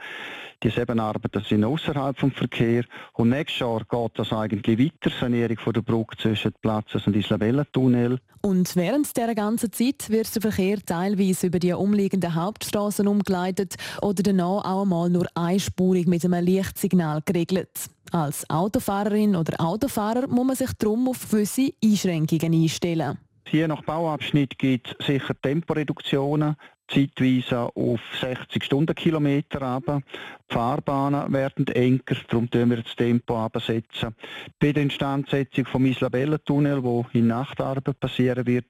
Die 0.62 0.68
sieben 0.68 1.00
Arbeiten 1.00 1.42
sind 1.48 1.64
außerhalb 1.64 2.18
vom 2.18 2.30
Verkehr. 2.30 2.84
Und 3.14 3.30
nächstes 3.30 3.60
Jahr 3.60 3.78
geht 3.78 4.18
das 4.18 4.34
eigentlich 4.34 4.78
weiter, 4.78 5.16
Sanierung 5.18 5.56
von 5.58 5.72
der 5.72 5.80
Brücke 5.80 6.14
zwischen 6.18 6.52
Platzes 6.60 7.06
und 7.06 7.16
Islabella-Tunnel. 7.16 8.18
Und 8.42 8.76
während 8.76 9.16
der 9.16 9.34
ganzen 9.34 9.72
Zeit 9.72 10.10
wird 10.10 10.34
der 10.34 10.42
Verkehr 10.42 10.76
teilweise 10.84 11.46
über 11.46 11.58
die 11.58 11.72
umliegenden 11.72 12.34
Hauptstraßen 12.34 13.08
umgeleitet 13.08 13.76
oder 14.02 14.22
danach 14.22 14.62
auch 14.62 14.82
einmal 14.82 15.08
nur 15.08 15.26
einspurig 15.34 16.06
mit 16.06 16.22
einem 16.22 16.44
Lichtsignal 16.44 17.22
geregelt. 17.24 17.70
Als 18.12 18.48
Autofahrerin 18.50 19.34
oder 19.34 19.58
Autofahrer 19.58 20.26
muss 20.28 20.46
man 20.46 20.56
sich 20.56 20.72
darum 20.78 21.08
auf 21.08 21.30
gewisse 21.30 21.70
Einschränkungen 21.82 22.52
einstellen. 22.52 23.16
Je 23.50 23.66
nach 23.68 23.82
Bauabschnitt 23.82 24.58
gibt 24.58 24.96
es 24.98 25.06
sicher 25.06 25.40
Temporeduktionen, 25.40 26.56
zeitweise 26.88 27.70
auf 27.74 28.00
60 28.20 28.62
Stundenkilometer 28.62 29.60
runter. 29.62 30.02
Die 30.48 30.54
Fahrbahnen 30.54 31.32
werden 31.32 31.66
enger, 31.68 32.16
darum 32.28 32.50
tun 32.50 32.70
wir 32.70 32.82
das 32.82 32.96
Tempo 32.96 33.38
absetzen. 33.38 34.14
Bei 34.58 34.72
der 34.72 34.84
Instandsetzung 34.84 35.66
vom 35.66 35.86
Islabellentunnel, 35.86 36.82
wo 36.82 37.06
in 37.12 37.28
Nachtarbeit 37.28 37.98
passieren 37.98 38.46
wird, 38.46 38.66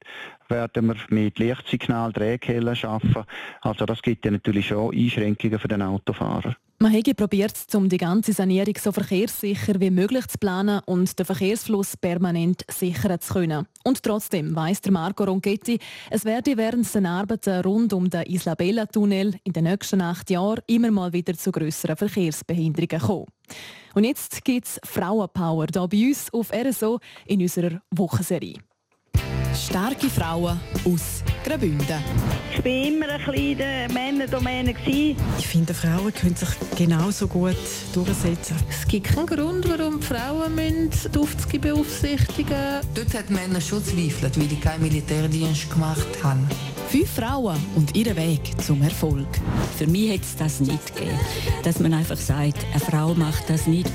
werden 0.49 0.87
wir 0.87 0.97
mit 1.09 1.39
Lichtsignal 1.39 2.13
Drehkellen 2.13 2.77
arbeiten. 2.83 3.25
Also 3.63 3.87
das 3.87 4.03
gibt 4.03 4.25
ja 4.25 4.31
natürlich 4.31 4.69
schon 4.69 4.95
Einschränkungen 4.95 5.59
für 5.59 5.69
den 5.69 5.83
Autofahrer. 5.83 6.57
Man 6.79 6.93
habe 6.93 7.15
probiert, 7.15 7.55
um 7.75 7.89
die 7.89 7.97
ganze 7.97 8.35
Sanierung 8.35 8.75
so 8.79 8.93
verkehrssicher 8.93 9.81
wie 9.81 9.91
möglich 9.91 10.27
zu 10.27 10.37
planen 10.37 10.83
und 10.85 11.19
den 11.19 11.25
Verkehrsfluss 11.25 11.97
permanent 11.97 12.65
sichern 12.71 13.19
zu 13.19 13.33
können. 13.33 13.67
Und 13.83 14.03
trotzdem 14.03 14.55
weiss 14.55 14.83
der 14.83 14.93
Marco 14.93 15.25
Ronchetti, 15.25 15.79
es 16.11 16.27
werde 16.27 16.59
während 16.59 16.95
den 16.95 17.07
Arbeiten 17.07 17.63
rund 17.63 17.95
um 17.95 18.11
den 18.11 18.25
Isla-Bella-Tunnel 18.25 19.37
in 19.45 19.53
den 19.55 19.65
nächsten 19.65 20.03
acht 20.03 20.29
Jahren 20.29 20.61
immer 20.67 20.91
mal 20.91 21.15
wieder 21.15 21.33
zu 21.33 21.51
grösseren 21.51 21.97
Verkehrsbehinderungen 21.97 23.01
kommen. 23.01 23.27
Und 23.95 24.05
jetzt 24.05 24.45
gibt 24.45 24.67
es 24.67 24.81
Frauenpower 24.85 25.69
hier 25.73 25.89
bei 25.89 26.09
uns 26.09 26.31
auf 26.35 26.53
RSO 26.53 27.01
in 27.25 27.41
unserer 27.41 27.81
Wochenserie. 27.91 28.59
Starke 29.57 30.11
Frauen 30.11 30.61
aus 30.85 31.23
Graubünden. 31.45 32.03
Ich 32.53 32.65
war 32.65 32.73
immer 32.73 33.07
ein 33.09 33.57
der 33.57 33.91
Männerdomäne. 33.91 34.75
Ich 34.87 35.47
finde, 35.47 35.73
Frauen 35.73 36.13
können 36.13 36.37
sich 36.37 36.49
genauso 36.77 37.27
gut 37.27 37.57
durchsetzen. 37.95 38.57
Es 38.69 38.87
gibt 38.87 39.07
keinen 39.07 39.27
Grund, 39.27 39.67
warum 39.69 40.03
Frauen 40.03 40.57
die 40.57 41.19
Aufzüge 41.19 41.59
beaufsichtigen 41.59 42.57
müssen. 42.57 42.95
Dort 42.95 43.15
hat 43.15 43.31
Männer 43.31 43.61
schon 43.61 43.83
zweifelt, 43.83 44.39
weil 44.39 44.47
die 44.47 44.61
keinen 44.61 44.83
Militärdienst 44.83 45.71
gemacht 45.71 46.07
haben. 46.23 46.47
Fünf 46.91 47.11
Frauen 47.11 47.57
und 47.75 47.97
ihren 47.97 48.17
Weg 48.17 48.41
zum 48.63 48.83
Erfolg. 48.83 49.29
Für 49.79 49.87
mich 49.87 50.11
hätte 50.11 50.25
es 50.25 50.37
das 50.37 50.61
nicht 50.61 50.95
gegeben. 50.95 51.19
Dass 51.63 51.81
man 51.81 51.95
einfach 51.95 52.17
sagt, 52.17 52.59
eine 52.73 52.81
Frau 52.81 53.15
macht 53.15 53.49
das 53.49 53.67
nicht. 53.67 53.91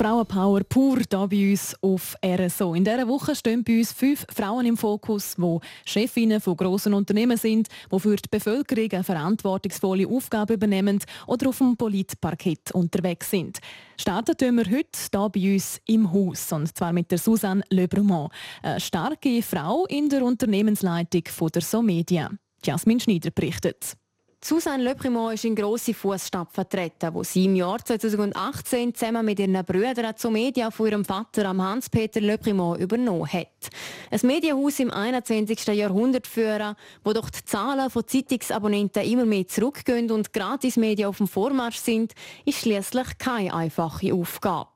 Frauenpower 0.00 0.64
pur 0.64 0.96
hier 0.96 1.28
bei 1.28 1.50
uns 1.50 1.76
auf 1.82 2.16
RSO. 2.24 2.72
In 2.72 2.84
dieser 2.84 3.06
Woche 3.06 3.36
stehen 3.36 3.62
bei 3.62 3.80
uns 3.80 3.92
fünf 3.92 4.24
Frauen 4.34 4.64
im 4.64 4.78
Fokus, 4.78 5.36
die 5.36 5.58
Chefinnen 5.84 6.40
von 6.40 6.56
grossen 6.56 6.94
Unternehmen 6.94 7.36
sind, 7.36 7.68
die 7.92 8.00
für 8.00 8.16
die 8.16 8.30
Bevölkerung 8.30 8.90
eine 8.90 9.04
verantwortungsvolle 9.04 10.08
Aufgabe 10.08 10.54
übernehmen 10.54 11.00
oder 11.26 11.50
auf 11.50 11.58
dem 11.58 11.76
Politparkett 11.76 12.72
unterwegs 12.72 13.28
sind. 13.28 13.58
Starten 14.00 14.38
tun 14.38 14.56
wir 14.56 14.74
heute 14.74 14.98
hier 15.12 15.28
bei 15.28 15.52
uns 15.52 15.78
im 15.84 16.10
Haus, 16.10 16.50
und 16.50 16.74
zwar 16.74 16.94
mit 16.94 17.10
der 17.10 17.18
Susanne 17.18 17.62
Lebrumont, 17.68 18.32
eine 18.62 18.80
starke 18.80 19.42
Frau 19.42 19.84
in 19.84 20.08
der 20.08 20.24
Unternehmensleitung 20.24 21.24
von 21.28 21.50
der 21.50 21.60
Somedia. 21.60 22.30
Jasmin 22.64 23.00
Schneider 23.00 23.32
berichtet. 23.32 23.99
Susanne 24.42 24.82
Le 24.82 24.94
Primont 24.94 25.34
ist 25.34 25.44
in 25.44 25.54
grosse 25.54 25.92
Fußstapfen 25.92 26.54
vertreten, 26.54 27.12
wo 27.12 27.22
sie 27.22 27.44
im 27.44 27.56
Jahr 27.56 27.84
2018 27.84 28.94
zusammen 28.94 29.26
mit 29.26 29.38
ihren 29.38 29.62
Brüdern 29.66 30.16
zum 30.16 30.32
Media 30.32 30.70
von 30.70 30.86
ihrem 30.88 31.04
Vater 31.04 31.46
Hans-Peter 31.46 32.22
Le 32.22 32.38
Primont 32.38 32.80
übernommen 32.80 33.30
hat. 33.30 33.68
Ein 34.10 34.20
Medienhaus 34.22 34.80
im 34.80 34.90
21. 34.90 35.66
Jahrhundert 35.66 36.26
führen, 36.26 36.74
wo 37.04 37.12
doch 37.12 37.28
die 37.28 37.44
Zahlen 37.44 37.90
von 37.90 38.06
Zeitungsabonnenten 38.06 39.04
immer 39.04 39.26
mehr 39.26 39.46
zurückgehen 39.46 40.10
und 40.10 40.32
Gratismedien 40.32 41.08
auf 41.08 41.18
dem 41.18 41.28
Vormarsch 41.28 41.78
sind, 41.78 42.14
ist 42.46 42.60
schließlich 42.60 43.18
keine 43.18 43.52
einfache 43.52 44.14
Aufgabe. 44.14 44.70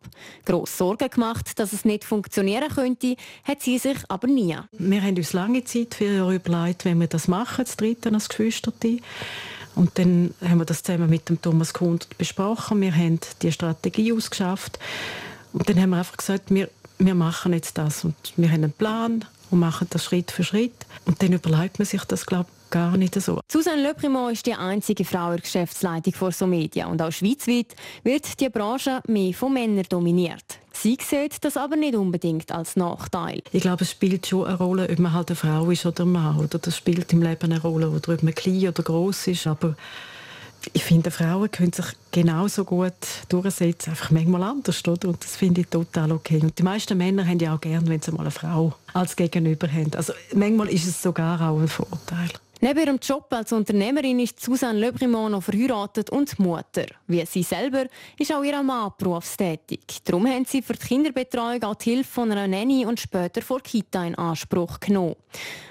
Gross 0.44 0.76
Sorgen 0.76 1.08
gemacht, 1.08 1.58
dass 1.58 1.72
es 1.72 1.86
nicht 1.86 2.04
funktionieren 2.04 2.68
könnte, 2.68 3.16
hat 3.44 3.62
sie 3.62 3.78
sich 3.78 3.96
aber 4.08 4.28
nie. 4.28 4.58
Wir 4.72 5.02
haben 5.02 5.16
uns 5.16 5.32
lange 5.32 5.64
Zeit 5.64 5.94
für 5.94 6.30
überlegt, 6.30 6.84
wenn 6.84 7.00
wir 7.00 7.08
das 7.08 7.28
machen, 7.28 7.64
das 7.64 7.78
dritte 7.78 8.12
als 8.12 8.28
Geschwisterte. 8.28 8.98
Und 9.74 9.98
dann 9.98 10.34
haben 10.40 10.58
wir 10.58 10.64
das 10.64 10.82
zusammen 10.82 11.10
mit 11.10 11.28
dem 11.28 11.40
Thomas 11.40 11.74
Kundert 11.74 12.16
besprochen. 12.16 12.80
Wir 12.80 12.94
haben 12.94 13.18
die 13.42 13.52
Strategie 13.52 14.12
ausgeschafft. 14.12 14.78
Und 15.52 15.68
dann 15.68 15.80
haben 15.80 15.90
wir 15.90 15.98
einfach 15.98 16.16
gesagt, 16.16 16.52
wir, 16.54 16.68
wir 16.98 17.14
machen 17.14 17.52
jetzt 17.52 17.78
das. 17.78 18.04
Und 18.04 18.14
wir 18.36 18.48
haben 18.48 18.64
einen 18.64 18.72
Plan 18.72 19.24
und 19.50 19.58
machen 19.58 19.86
das 19.90 20.04
Schritt 20.04 20.30
für 20.30 20.44
Schritt. 20.44 20.86
Und 21.06 21.22
dann 21.22 21.32
überlegt 21.32 21.78
man 21.78 21.86
sich 21.86 22.04
das, 22.04 22.26
glaube 22.26 22.46
ich, 22.48 22.70
gar 22.70 22.96
nicht 22.96 23.14
so. 23.20 23.40
Susanne 23.50 23.82
Le 23.82 23.94
Primont 23.94 24.32
ist 24.32 24.46
die 24.46 24.54
einzige 24.54 25.04
Frau 25.04 25.26
in 25.26 25.36
der 25.36 25.40
Geschäftsleitung 25.42 26.12
von 26.12 26.32
Somedia 26.32 26.86
und 26.86 27.00
auch 27.00 27.12
schweizweit 27.12 27.76
wird 28.02 28.40
die 28.40 28.48
Branche 28.48 29.00
mehr 29.06 29.32
von 29.32 29.52
Männern 29.52 29.86
dominiert. 29.88 30.58
Sie 30.76 30.98
sieht 31.00 31.44
das 31.44 31.56
aber 31.56 31.76
nicht 31.76 31.94
unbedingt 31.94 32.52
als 32.52 32.76
Nachteil. 32.76 33.42
Ich 33.52 33.62
glaube, 33.62 33.84
es 33.84 33.90
spielt 33.90 34.26
schon 34.26 34.46
eine 34.46 34.58
Rolle, 34.58 34.88
ob 34.90 34.98
man 34.98 35.12
halt 35.12 35.30
eine 35.30 35.36
Frau 35.36 35.70
ist 35.70 35.86
oder 35.86 36.04
ein 36.04 36.12
Mann. 36.12 36.38
Oder 36.38 36.58
das 36.58 36.76
spielt 36.76 37.12
im 37.12 37.22
Leben 37.22 37.52
eine 37.52 37.60
Rolle, 37.60 37.88
oder 37.88 38.12
ob 38.12 38.22
man 38.22 38.34
klein 38.34 38.68
oder 38.68 38.82
groß 38.82 39.28
ist. 39.28 39.46
Aber 39.46 39.76
ich 40.72 40.84
finde, 40.84 41.10
Frauen 41.10 41.50
können 41.50 41.72
sich 41.72 41.86
genauso 42.10 42.64
gut 42.64 42.92
durchsetzen, 43.28 43.90
einfach 43.90 44.10
manchmal 44.10 44.42
anders, 44.42 44.86
oder? 44.86 45.08
Und 45.08 45.22
das 45.22 45.36
finde 45.36 45.62
ich 45.62 45.68
total 45.68 46.12
okay. 46.12 46.40
Und 46.42 46.58
die 46.58 46.62
meisten 46.62 46.96
Männer 46.98 47.26
haben 47.26 47.38
ja 47.38 47.54
auch 47.54 47.60
gern, 47.60 47.86
wenn 47.88 48.00
sie 48.00 48.12
mal 48.12 48.20
eine 48.20 48.30
Frau 48.30 48.74
als 48.92 49.16
Gegenüber 49.16 49.68
haben. 49.68 49.92
Also 49.94 50.12
manchmal 50.34 50.68
ist 50.68 50.86
es 50.86 51.02
sogar 51.02 51.40
auch 51.40 51.58
ein 51.58 51.68
Vorteil. 51.68 52.30
Neben 52.64 52.80
ihrem 52.80 52.98
Job 52.98 53.26
als 53.28 53.52
Unternehmerin 53.52 54.20
ist 54.20 54.40
Susanne 54.40 54.78
Le 54.78 54.90
Primont 54.90 55.32
noch 55.32 55.42
verheiratet 55.42 56.08
und 56.08 56.38
Mutter. 56.38 56.86
Wie 57.06 57.22
sie 57.26 57.42
selber 57.42 57.84
ist 58.18 58.32
auch 58.32 58.42
ihr 58.42 58.62
Mann 58.62 58.90
berufstätig. 58.96 59.80
Darum 60.02 60.26
haben 60.26 60.46
sie 60.46 60.62
für 60.62 60.72
die 60.72 60.86
Kinderbetreuung 60.86 61.62
auch 61.62 61.74
die 61.74 61.90
Hilfe 61.90 62.10
von 62.10 62.32
einer 62.32 62.48
Nanny 62.48 62.86
und 62.86 62.98
später 62.98 63.42
vor 63.42 63.60
Kita 63.60 64.06
in 64.06 64.14
Anspruch 64.14 64.80
genommen. 64.80 65.16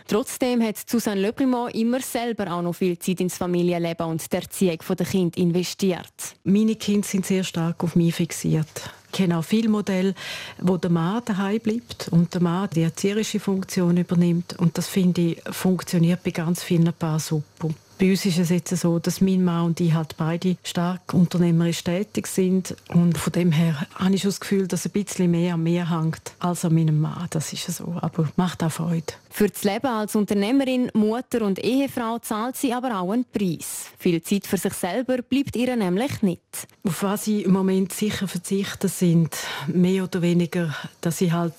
Trotzdem 0.08 0.62
hat 0.62 0.88
Susanne 0.88 1.22
Le 1.22 1.34
Primont 1.34 1.74
immer 1.74 2.00
selber 2.00 2.54
auch 2.54 2.62
noch 2.62 2.76
viel 2.76 3.00
Zeit 3.00 3.22
ins 3.22 3.38
Familienleben 3.38 4.06
und 4.06 4.32
die 4.32 4.36
Erziehung 4.36 4.78
der 4.88 5.06
Kinder 5.08 5.38
investiert. 5.40 6.36
Meine 6.44 6.76
Kinder 6.76 7.08
sind 7.08 7.26
sehr 7.26 7.44
stark 7.44 7.84
auf 7.84 7.96
mich 7.96 8.14
fixiert. 8.14 8.70
Kenne 9.14 9.38
auch 9.38 9.46
viele 9.46 9.70
Modelle, 9.70 10.14
wo 10.60 10.76
der 10.76 10.90
Mann 10.90 11.22
daheim 11.24 11.60
bleibt 11.60 12.10
und 12.10 12.34
der 12.34 12.42
Mann 12.42 12.70
die 12.76 12.82
erzieherische 12.82 13.40
Funktion 13.40 13.96
übernimmt. 13.96 14.60
Und 14.60 14.78
das 14.78 14.88
finde 14.88 15.22
ich 15.22 15.42
funktioniert 15.52 16.24
bei 16.24 16.32
ganz 16.32 16.62
vielen 16.62 16.92
Paaren 16.92 17.20
super. 17.20 17.70
Bei 18.04 18.10
uns 18.10 18.26
ist 18.26 18.38
es 18.38 18.50
jetzt 18.50 18.76
so, 18.76 19.00
dass 19.00 19.22
mein 19.22 19.46
Mann 19.46 19.68
und 19.68 19.80
ich 19.80 19.94
halt 19.94 20.18
beide 20.18 20.58
stark 20.62 21.14
unternehmerisch 21.14 21.86
tätig 21.86 22.28
sind 22.28 22.76
und 22.90 23.18
von 23.18 23.32
dem 23.32 23.54
her 23.54 23.88
habe 23.96 24.14
ich 24.14 24.24
schon 24.24 24.32
das 24.32 24.42
Gefühl, 24.42 24.68
dass 24.68 24.86
ein 24.86 24.92
bisschen 24.92 25.32
mehr 25.32 25.54
an 25.54 25.64
mir 25.64 25.90
hängt 25.90 26.34
als 26.40 26.66
an 26.66 26.74
meinem 26.74 27.00
Mann. 27.00 27.28
Das 27.30 27.54
ist 27.54 27.66
so, 27.66 27.96
aber 28.02 28.28
macht 28.36 28.62
auch 28.62 28.74
Freude. 28.74 29.14
Für 29.30 29.48
das 29.48 29.64
Leben 29.64 29.88
als 29.88 30.18
Unternehmerin, 30.18 30.92
Mutter 30.94 31.44
und 31.44 31.64
Ehefrau 31.64 32.20
zahlt 32.20 32.58
sie 32.58 32.74
aber 32.74 33.00
auch 33.00 33.14
einen 33.14 33.24
Preis. 33.24 33.86
Viel 33.98 34.22
Zeit 34.22 34.48
für 34.48 34.58
sich 34.58 34.74
selber 34.74 35.20
bleibt 35.22 35.56
ihr 35.56 35.74
nämlich 35.74 36.22
nicht. 36.22 36.68
Auf 36.86 37.04
was 37.04 37.28
ich 37.28 37.46
im 37.46 37.54
Moment 37.54 37.94
sicher 37.94 38.28
verzichte, 38.28 38.90
sind 38.90 39.34
mehr 39.68 40.04
oder 40.04 40.22
weniger, 40.22 40.76
dass 41.00 41.22
ich 41.22 41.32
halt 41.32 41.54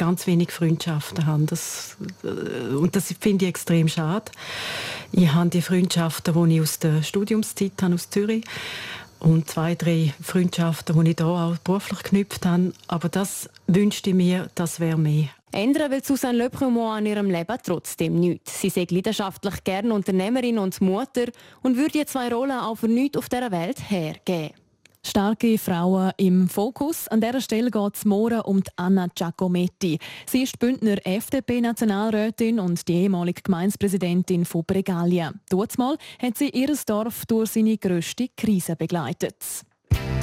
ganz 0.00 0.26
wenig 0.26 0.50
Freundschaften 0.50 1.26
habe. 1.26 1.44
Das, 1.44 1.98
äh, 2.24 2.74
und 2.74 2.96
das 2.96 3.14
finde 3.20 3.44
ich 3.44 3.50
extrem 3.50 3.86
schade. 3.86 4.32
Ich 5.12 5.30
habe 5.30 5.50
die 5.50 5.60
Freundschaften, 5.60 6.48
die 6.48 6.56
ich 6.56 6.62
aus 6.62 6.78
der 6.78 7.02
Studiumszeit 7.02 7.72
habe, 7.82 7.94
aus 7.94 8.08
Zürich 8.08 8.42
und 9.18 9.50
zwei, 9.50 9.74
drei 9.74 10.14
Freundschaften, 10.22 11.04
die 11.04 11.10
ich 11.10 11.16
hier 11.18 11.26
auch 11.26 11.58
beruflich 11.58 12.02
geknüpft 12.02 12.46
habe. 12.46 12.72
Aber 12.88 13.10
das 13.10 13.50
wünschte 13.66 14.10
ich 14.10 14.16
mir, 14.16 14.48
das 14.54 14.80
wäre 14.80 14.96
mehr. 14.96 15.28
Ändern 15.52 15.90
will 15.90 16.02
Susanne 16.02 16.38
Le 16.38 16.48
Prumont 16.48 16.98
an 16.98 17.06
ihrem 17.06 17.28
Leben 17.28 17.58
trotzdem 17.62 18.18
nichts. 18.20 18.58
Sie 18.60 18.70
sei 18.70 18.86
leidenschaftlich 18.88 19.62
gerne 19.64 19.92
Unternehmerin 19.92 20.58
und 20.58 20.80
Mutter 20.80 21.26
und 21.62 21.76
würde 21.76 21.98
die 21.98 22.06
zwei 22.06 22.32
Rollen 22.32 22.52
auch 22.52 22.76
für 22.76 22.88
nichts 22.88 23.18
auf 23.18 23.28
dieser 23.28 23.50
Welt 23.50 23.78
hergeben. 23.90 24.54
Starke 25.02 25.58
Frauen 25.58 26.12
im 26.18 26.48
Fokus. 26.48 27.08
An 27.08 27.20
dieser 27.20 27.40
Stelle 27.40 27.70
geht 27.70 27.96
es 27.96 28.04
morgen 28.04 28.40
um 28.42 28.62
die 28.62 28.70
Anna 28.76 29.06
Giacometti. 29.14 29.98
Sie 30.26 30.42
ist 30.42 30.58
Bündner 30.58 30.98
FDP-Nationalrätin 31.04 32.60
und 32.60 32.86
die 32.86 32.94
ehemalige 32.94 33.42
Gemeinspräsidentin 33.42 34.44
von 34.44 34.64
Bregalia. 34.64 35.32
Dort 35.48 35.74
hat 35.78 36.36
sie 36.36 36.50
ihr 36.50 36.76
Dorf 36.86 37.24
durch 37.26 37.50
seine 37.50 37.78
grösste 37.78 38.28
Krise 38.36 38.76
begleitet. 38.76 39.64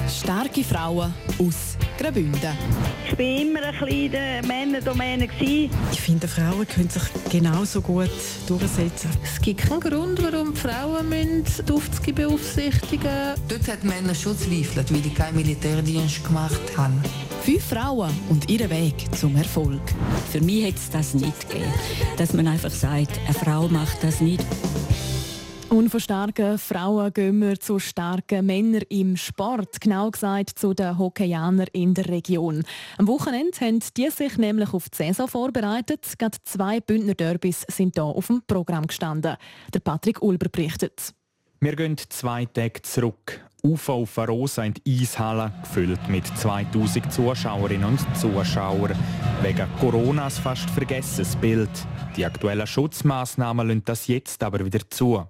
Starke 0.10 0.64
Frauen 0.64 1.14
aus 1.40 1.78
Graubünden. 1.98 2.58
Ich 3.06 3.18
war 3.18 3.26
immer 3.26 3.64
ein 3.64 3.80
bisschen 3.80 4.12
der 4.12 4.46
Männerdomäne. 4.46 5.28
Ich 5.40 6.02
finde, 6.02 6.28
Frauen 6.28 6.68
können 6.68 6.90
sich 6.90 7.04
genauso 7.30 7.82
gut 7.82 8.10
durchsetzen. 8.48 9.10
Es 9.24 9.42
gibt 9.42 9.62
keinen 9.62 9.80
Grund, 9.82 10.22
warum 10.24 10.56
Frauen 10.56 11.10
die 11.12 11.72
Aufzüge 11.74 12.14
beaufsichtigen 12.14 13.04
müssen. 13.04 13.48
Dort 13.50 13.68
hat 13.68 13.84
Männer 13.84 14.16
schon 14.16 14.38
zweifelt, 14.38 14.94
weil 14.94 15.02
die 15.02 15.14
keinen 15.14 15.36
Militärdienst 15.36 16.24
gemacht 16.24 16.62
haben. 16.78 17.02
Fünf 17.44 17.66
Frauen 17.66 18.12
und 18.30 18.50
ihren 18.50 18.70
Weg 18.70 18.96
zum 19.16 19.36
Erfolg. 19.36 19.82
Für 20.32 20.42
mich 20.42 20.66
hätte 20.66 20.78
es 20.78 20.90
das 20.90 21.14
nicht 21.14 21.50
gegeben. 21.50 21.74
Dass 22.18 22.34
man 22.34 22.48
einfach 22.48 22.72
sagt, 22.72 23.20
eine 23.26 23.34
Frau 23.34 23.68
macht 23.68 24.04
das 24.04 24.22
nicht. 24.22 24.46
Und 25.70 25.90
von 25.90 26.00
starken 26.00 26.58
Frauen 26.58 27.12
gehen 27.12 27.42
wir 27.42 27.60
zu 27.60 27.78
starken 27.78 28.46
Männern 28.46 28.84
im 28.88 29.18
Sport, 29.18 29.82
genau 29.82 30.10
gesagt 30.10 30.58
zu 30.58 30.74
den 30.74 30.98
Hockeyanern 30.98 31.68
in 31.74 31.94
der 31.94 32.08
Region. 32.08 32.64
Am 32.98 33.08
Wochenende 33.08 33.60
haben 33.60 33.82
die 33.98 34.10
sich 34.10 34.38
nämlich 34.38 34.74
auf 34.74 34.88
die 34.90 34.96
Saison 34.96 35.28
vorbereitet. 35.28 36.18
Gerade 36.18 36.38
zwei 36.46 36.80
Bündner 36.80 37.16
Derbys 37.16 37.66
sind 37.68 37.96
hier 37.96 38.06
auf 38.06 38.28
dem 38.28 38.42
Programm 38.48 38.88
gestanden. 38.88 39.36
Der 39.74 39.80
Patrick 39.82 40.22
Ulber 40.22 40.48
berichtet. 40.48 41.14
Wir 41.60 41.76
gehen 41.76 41.98
zwei 41.98 42.46
Tage 42.46 42.82
zurück. 42.84 43.42
Ufa 43.62 43.92
auf 43.92 44.18
Arosa 44.20 44.64
in 44.64 44.74
die 44.74 45.02
Eishalle, 45.02 45.52
gefüllt 45.64 46.08
mit 46.08 46.26
2000 46.28 47.12
Zuschauerinnen 47.12 47.90
und 47.90 48.18
Zuschauern. 48.18 48.96
Wegen 49.42 49.68
Coronas 49.82 50.40
fast 50.40 50.70
vergessenes 50.70 51.36
Bild. 51.36 51.70
Die 52.16 52.26
aktuellen 52.26 52.68
Schutzmaßnahmen 52.68 53.68
lassen 53.68 53.84
das 53.84 54.08
jetzt 54.08 54.42
aber 54.44 54.64
wieder 54.64 54.90
zu. 54.90 55.28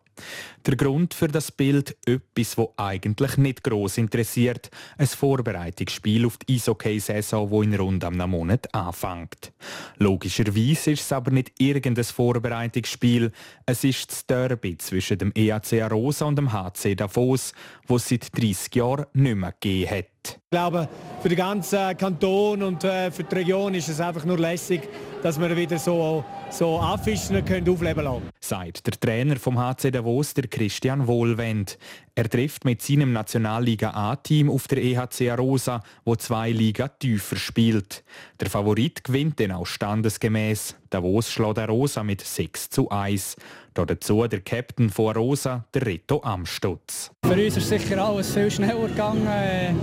Der 0.66 0.76
Grund 0.76 1.14
für 1.14 1.28
das 1.28 1.52
Bild 1.52 1.96
etwas, 2.06 2.58
wo 2.58 2.74
eigentlich 2.78 3.38
nicht 3.38 3.64
groß 3.64 4.00
interessiert, 4.00 4.70
ein 4.98 5.08
Vorbereitungsspiel 5.08 6.26
auf 6.26 6.38
die 6.38 6.56
Eishockey-Saison, 6.56 7.50
wo 7.50 7.62
in 7.62 7.76
rund 7.76 8.04
einem 8.04 8.30
Monat 8.30 8.74
anfängt. 8.74 9.54
Logischerweise 9.98 10.92
ist 10.92 11.02
es 11.02 11.12
aber 11.12 11.32
nicht 11.32 11.54
irgendein 11.58 12.04
Vorbereitungsspiel, 12.04 13.32
es 13.66 13.84
ist 13.84 14.12
das 14.12 14.26
Derby 14.26 14.78
zwischen 14.78 15.18
dem 15.18 15.32
EAC 15.36 15.82
Arosa 15.82 16.26
und 16.26 16.38
dem 16.38 16.52
HC 16.52 16.96
Davos, 16.96 17.54
wo 17.86 17.96
es 17.96 18.10
seit 18.10 18.38
30 18.38 18.76
Jahren 18.76 19.06
nicht 19.14 19.36
mehr 19.36 19.54
gegeben 19.54 19.92
hat. 19.92 20.17
Ich 20.32 20.50
glaube, 20.52 20.88
für 21.22 21.30
den 21.30 21.38
ganzen 21.38 21.98
Kanton 21.98 22.64
und 22.64 22.84
äh, 22.84 23.12
für 23.12 23.24
die 23.24 23.36
Region 23.36 23.74
ist 23.74 23.90
es 23.90 24.00
einfach 24.00 24.26
nur 24.26 24.38
lässig, 24.38 24.88
dass 25.22 25.40
wir 25.40 25.56
wieder 25.56 25.78
so, 25.78 26.24
so 26.50 26.80
Affischen 26.80 27.44
können 27.44 27.70
aufleben 27.70 28.04
lassen 28.04 28.30
Sagt 28.40 28.88
der 28.88 28.94
Trainer 29.00 29.38
vom 29.38 29.58
HC 29.58 29.92
Davos, 29.92 30.34
der 30.34 30.48
Christian 30.48 31.08
Wohlwend. 31.08 31.78
Er 32.18 32.28
trifft 32.28 32.66
mit 32.66 32.82
seinem 32.82 33.14
Nationalliga 33.14 33.92
A-Team 33.92 34.50
auf 34.50 34.68
der 34.68 34.80
EHC 34.84 35.30
Arosa, 35.30 35.84
wo 36.04 36.16
zwei 36.16 36.50
Liga 36.50 36.88
tiefer 36.88 37.36
spielt. 37.36 38.04
Der 38.40 38.50
Favorit 38.50 39.04
gewinnt 39.04 39.40
dann 39.40 39.52
auch 39.52 39.68
standesgemäß. 39.68 40.78
Davos 40.90 41.32
schlägt 41.32 41.60
Arosa 41.60 42.02
mit 42.02 42.22
6 42.22 42.72
zu 42.72 42.90
1. 42.90 43.36
Dazu 43.76 44.26
der 44.26 44.42
Captain 44.42 44.90
von 44.90 45.10
Arosa, 45.10 45.66
der 45.76 45.86
Reto 45.86 46.20
Amstutz. 46.24 47.12
Für 47.24 47.34
uns 47.34 47.56
ist 47.56 47.70
sicher 47.70 48.04
alles 48.04 48.34
viel 48.34 48.50
schneller 48.50 48.88
gegangen. 48.88 49.80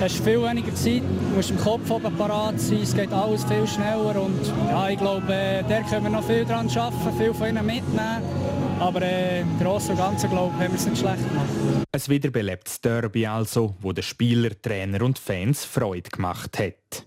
Du 0.00 0.04
hast 0.04 0.16
viel 0.16 0.42
weniger 0.42 0.74
Zeit, 0.74 1.02
du 1.02 1.36
musst 1.36 1.50
im 1.52 1.58
Kopf 1.58 1.88
oben 1.92 2.12
parat 2.16 2.58
sein, 2.58 2.80
es 2.82 2.92
geht 2.92 3.12
alles 3.12 3.44
viel 3.44 3.68
schneller. 3.68 4.20
Und 4.20 4.52
ja, 4.68 4.88
ich 4.88 4.98
glaube, 4.98 5.32
äh, 5.32 5.62
da 5.62 5.82
können 5.82 6.02
wir 6.02 6.10
noch 6.10 6.26
viel 6.26 6.44
daran 6.44 6.68
arbeiten, 6.68 7.18
viel 7.18 7.32
von 7.32 7.48
ihnen 7.50 7.64
mitnehmen. 7.64 8.67
Aber 8.80 9.02
äh, 9.02 9.40
im 9.40 9.58
Großen 9.58 9.90
und 9.90 9.96
Ganzen 9.96 10.30
glaube 10.30 10.54
haben 10.54 10.60
wir 10.60 10.74
es 10.74 10.86
nicht 10.86 10.98
schlecht 10.98 11.28
gemacht. 11.28 11.48
Ein 11.92 12.00
wiederbelebtes 12.06 12.80
Derby 12.80 13.26
also, 13.26 13.74
wo 13.80 13.92
der 13.92 14.02
Spieler, 14.02 14.50
Trainer 14.60 15.02
und 15.02 15.18
Fans 15.18 15.64
Freude 15.64 16.08
gemacht 16.10 16.58
hat. 16.58 17.04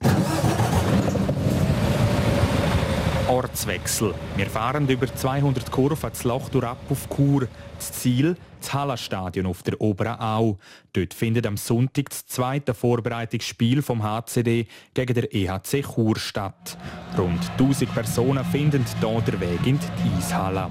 Ortswechsel. 3.29 4.13
Wir 4.35 4.47
fahren 4.47 4.89
über 4.89 5.13
200 5.13 5.71
Kurven 5.71 6.09
das 6.09 6.25
Loch 6.25 6.49
durch 6.49 6.65
ab 6.65 6.79
auf 6.89 7.07
Chur. 7.15 7.47
Das 7.81 7.93
Ziel, 7.93 8.35
das 8.59 8.75
Hallerstadion 8.75 9.47
auf 9.47 9.63
der 9.63 9.81
Oberen 9.81 10.19
Au. 10.19 10.59
Dort 10.93 11.15
findet 11.15 11.47
am 11.47 11.57
Sonntag 11.57 12.11
das 12.11 12.27
zweite 12.27 12.75
Vorbereitungsspiel 12.75 13.81
vom 13.81 14.03
HCD 14.03 14.67
gegen 14.93 15.13
der 15.15 15.33
EHC 15.33 15.81
Chur 15.81 16.19
statt. 16.19 16.77
Rund 17.17 17.39
1000 17.57 17.91
Personen 17.91 18.45
finden 18.45 18.85
hier 18.85 19.21
den 19.21 19.41
Weg 19.41 19.65
in 19.65 19.79
die 19.79 20.15
Eishalle. 20.15 20.69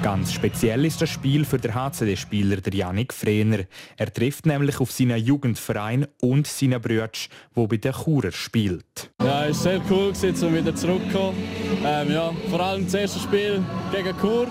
Ganz 0.00 0.32
speziell 0.32 0.84
ist 0.84 1.02
das 1.02 1.10
Spiel 1.10 1.44
für 1.44 1.58
den 1.58 1.74
HCD-Spieler 1.74 2.58
der 2.58 2.72
Janik 2.72 3.12
Frehner. 3.12 3.64
Er 3.96 4.14
trifft 4.14 4.46
nämlich 4.46 4.78
auf 4.78 4.92
seinen 4.92 5.18
Jugendverein 5.18 6.06
und 6.20 6.46
seinen 6.46 6.80
Brüder, 6.80 7.10
wo 7.52 7.66
bei 7.66 7.78
den 7.78 7.92
Churer 7.92 8.30
spielt. 8.30 9.10
Ja, 9.20 9.46
es 9.46 9.64
war 9.64 9.72
sehr 9.72 9.80
cool, 9.90 10.12
um 10.46 10.54
wieder 10.54 10.76
zurückzukommen. 10.76 11.36
Ähm, 11.84 12.12
ja, 12.12 12.30
vor 12.48 12.60
allem 12.60 12.84
das 12.84 12.94
erste 12.94 13.18
Spiel 13.18 13.60
gegen 13.90 14.16
Chur 14.20 14.46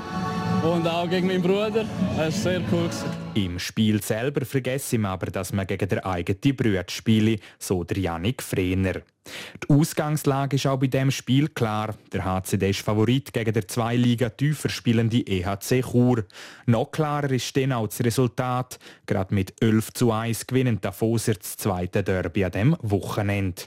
und 0.64 0.88
auch 0.88 1.10
gegen 1.10 1.28
meinen 1.28 1.42
Bruder. 1.42 1.86
Es 2.14 2.18
war 2.18 2.32
sehr 2.32 2.62
cool. 2.72 2.90
Im 3.34 3.60
Spiel 3.60 4.02
selber 4.02 4.46
vergesse 4.46 4.96
ich 4.98 5.06
aber, 5.06 5.28
dass 5.28 5.54
man 5.54 5.68
gegen 5.68 5.88
den 5.88 6.00
eigenen 6.00 6.56
Bruder 6.56 6.84
spiele, 6.90 7.38
so 7.60 7.84
der 7.84 7.98
Janik 8.00 8.42
Frehner. 8.42 9.02
Die 9.63 9.74
Ausgangslage 9.74 10.56
ist 10.56 10.68
auch 10.68 10.78
bei 10.78 10.88
dem 10.88 11.12
Spiel 11.12 11.48
klar. 11.50 11.96
Der 12.13 12.26
HCD 12.26 12.70
ist 12.70 12.82
Favorit 12.82 13.34
gegen 13.34 13.54
der 13.54 13.68
zwei 13.68 13.96
Liga 13.96 14.30
tiefer 14.30 14.70
spielende 14.70 15.18
EHC 15.18 15.84
Chur. 15.92 16.26
Noch 16.66 16.92
klarer 16.92 17.32
ist 17.32 17.56
dann 17.58 17.72
auch 17.72 17.88
das 17.88 18.04
Resultat. 18.04 18.80
Gerade 19.06 19.34
mit 19.34 19.62
11 19.62 19.94
zu 19.94 20.12
1 20.12 20.48
gewinnen 20.48 20.80
Davoser 20.82 21.34
das 21.34 21.58
zweite 21.58 22.04
Derby 22.04 22.46
an 22.46 22.52
dem 22.52 22.78
Wochenende. 22.82 23.63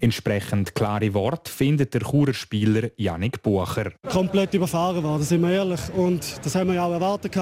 Entsprechend 0.00 0.74
klare 0.74 1.14
Worte 1.14 1.50
findet 1.50 1.94
der 1.94 2.02
Churer 2.02 2.34
Spieler 2.34 2.90
Yannick 2.96 3.42
Bucher. 3.42 3.92
Komplett 4.10 4.54
überfahren 4.54 5.02
worden, 5.02 5.22
sind 5.22 5.42
wir 5.42 5.50
ehrlich. 5.50 5.80
Und 5.94 6.44
das 6.44 6.54
haben 6.54 6.68
wir 6.68 6.74
ja 6.74 6.84
auch 6.84 6.92
erwartet. 6.92 7.34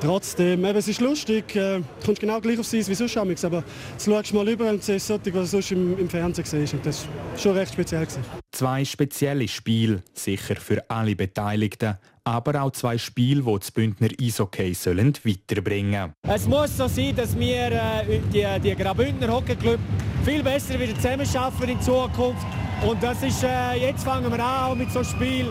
Trotzdem, 0.00 0.64
eben, 0.64 0.78
es 0.78 0.86
ist 0.86 1.00
lustig, 1.00 1.56
äh, 1.56 1.80
kommst 2.04 2.20
genau 2.20 2.40
gleich 2.40 2.58
aufs 2.58 2.72
Eis 2.72 2.88
wie 2.88 2.94
sonst 2.94 3.16
amigs, 3.16 3.44
aber 3.44 3.64
jetzt 3.92 4.04
schaust 4.04 4.30
du 4.30 4.36
mal 4.36 4.48
über 4.48 4.70
und 4.70 4.82
siehst 4.82 5.08
solche, 5.08 5.34
was 5.34 5.50
du 5.50 5.60
sonst 5.60 5.72
im, 5.72 5.98
im 5.98 6.08
Fernsehen 6.08 6.44
siehst. 6.44 6.74
Und 6.74 6.86
das 6.86 7.04
war 7.04 7.38
schon 7.38 7.52
recht 7.56 7.72
speziell. 7.72 8.06
Gewesen. 8.06 8.24
Zwei 8.52 8.84
spezielle 8.84 9.48
Spiele, 9.48 10.02
sicher 10.14 10.54
für 10.54 10.88
alle 10.88 11.16
Beteiligten, 11.16 11.98
aber 12.22 12.62
auch 12.62 12.70
zwei 12.70 12.96
Spiele, 12.96 13.42
die 13.42 13.58
das 13.58 13.70
Bündner 13.72 14.08
Eishockey 14.20 14.72
sollen 14.72 15.14
weiterbringen 15.24 16.12
Es 16.28 16.46
muss 16.46 16.76
so 16.76 16.86
sein, 16.86 17.16
dass 17.16 17.36
wir 17.36 17.72
äh, 17.72 18.20
die, 18.32 18.46
die 18.62 18.76
Graubündner 18.76 19.32
Hockeyclub 19.32 19.80
viel 20.24 20.44
besser 20.44 20.78
wieder 20.78 20.94
zusammenarbeiten 20.94 21.70
in 21.70 21.80
Zukunft. 21.80 22.46
Und 22.86 23.02
das 23.02 23.20
ist, 23.24 23.42
äh, 23.42 23.74
jetzt 23.80 24.04
fangen 24.04 24.30
wir 24.30 24.44
an 24.44 24.78
mit 24.78 24.92
so 24.92 25.00
einem 25.00 25.08
Spiel 25.08 25.46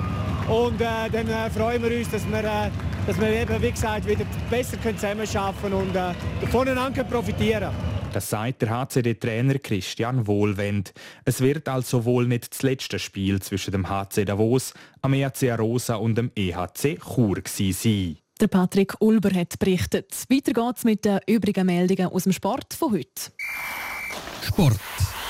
und 0.47 0.79
äh, 0.79 1.09
dann 1.11 1.27
äh, 1.27 1.49
freuen 1.49 1.83
wir 1.83 1.97
uns, 1.97 2.09
dass 2.09 2.25
wir, 2.27 2.39
äh, 2.39 2.69
dass 3.05 3.19
wir 3.19 3.29
eben, 3.29 3.61
wie 3.61 3.71
gesagt, 3.71 4.07
wieder 4.07 4.25
besser 4.49 4.77
zusammenarbeiten 4.81 5.61
können 5.61 5.73
und 5.73 5.95
äh, 5.95 6.13
voneinander 6.49 7.03
profitieren 7.03 7.71
Das 8.13 8.29
sagt 8.29 8.61
der 8.61 8.69
HCD-Trainer 8.69 9.59
Christian 9.59 10.25
Wohlwend. 10.25 10.93
Es 11.25 11.41
wird 11.41 11.67
also 11.67 12.05
wohl 12.05 12.27
nicht 12.27 12.53
das 12.53 12.61
letzte 12.61 12.99
Spiel 12.99 13.41
zwischen 13.41 13.71
dem 13.71 13.89
HC 13.89 14.25
Davos, 14.25 14.73
am 15.01 15.13
EHC 15.13 15.51
Arosa 15.51 15.95
und 15.95 16.15
dem 16.17 16.31
EHC 16.35 16.97
Chur 16.99 17.41
sein. 17.45 18.17
Der 18.39 18.47
Patrick 18.47 18.93
Ulber 18.99 19.31
hat 19.31 19.57
berichtet. 19.59 20.13
Weiter 20.29 20.53
geht's 20.53 20.83
mit 20.83 21.05
den 21.05 21.19
übrigen 21.25 21.65
Meldungen 21.65 22.07
aus 22.07 22.23
dem 22.23 22.33
Sport 22.33 22.73
von 22.73 22.93
heute. 22.93 23.31
Sport. 24.43 24.79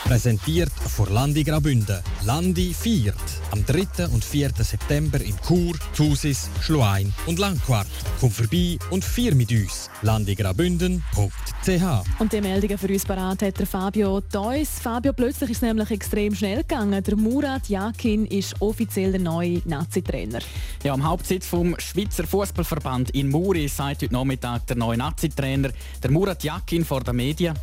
Präsentiert 0.03 0.71
von 0.71 1.13
Landi 1.13 1.43
Grabünde. 1.43 2.01
Landi 2.23 2.73
feiert 2.73 3.15
am 3.51 3.65
3. 3.65 4.07
und 4.07 4.23
4. 4.23 4.51
September 4.60 5.19
in 5.19 5.36
Chur, 5.45 5.75
Thusis, 5.95 6.49
Schluein 6.62 7.13
und 7.25 7.39
Langquart. 7.39 7.88
Komm 8.19 8.31
vorbei 8.31 8.77
und 8.89 9.03
feier 9.03 9.36
mit 9.36 9.51
uns. 9.51 9.89
landigrabünden.ch 10.01 12.19
Und 12.19 12.31
die 12.31 12.41
Meldungen 12.41 12.77
für 12.77 12.88
uns 12.88 13.05
parat 13.05 13.41
hat 13.41 13.60
der 13.60 13.67
Fabio 13.67 14.21
Theus. 14.21 14.79
Fabio, 14.81 15.12
plötzlich 15.12 15.49
ist 15.49 15.57
es 15.57 15.62
nämlich 15.62 15.91
extrem 15.91 16.33
schnell 16.33 16.60
gegangen. 16.60 17.03
Der 17.03 17.17
Murat 17.17 17.67
Yakin 17.67 18.25
ist 18.27 18.62
offiziell 18.62 19.12
der 19.12 19.21
neue 19.21 19.62
Nazi-Trainer. 19.65 20.39
Ja, 20.83 20.93
am 20.93 21.03
Hauptsitz 21.03 21.47
vom 21.47 21.77
Schweizer 21.79 22.25
Fußballverband 22.25 23.10
in 23.12 23.29
Muri 23.29 23.67
sagt 23.67 24.03
heute 24.03 24.13
Nachmittag 24.13 24.67
der 24.67 24.77
neue 24.77 24.97
Nazi-Trainer, 24.97 25.71
der 26.01 26.12
Murat 26.12 26.43
Yakin 26.43 26.86
vor 26.86 27.01
den 27.01 27.17
Medien. 27.17 27.55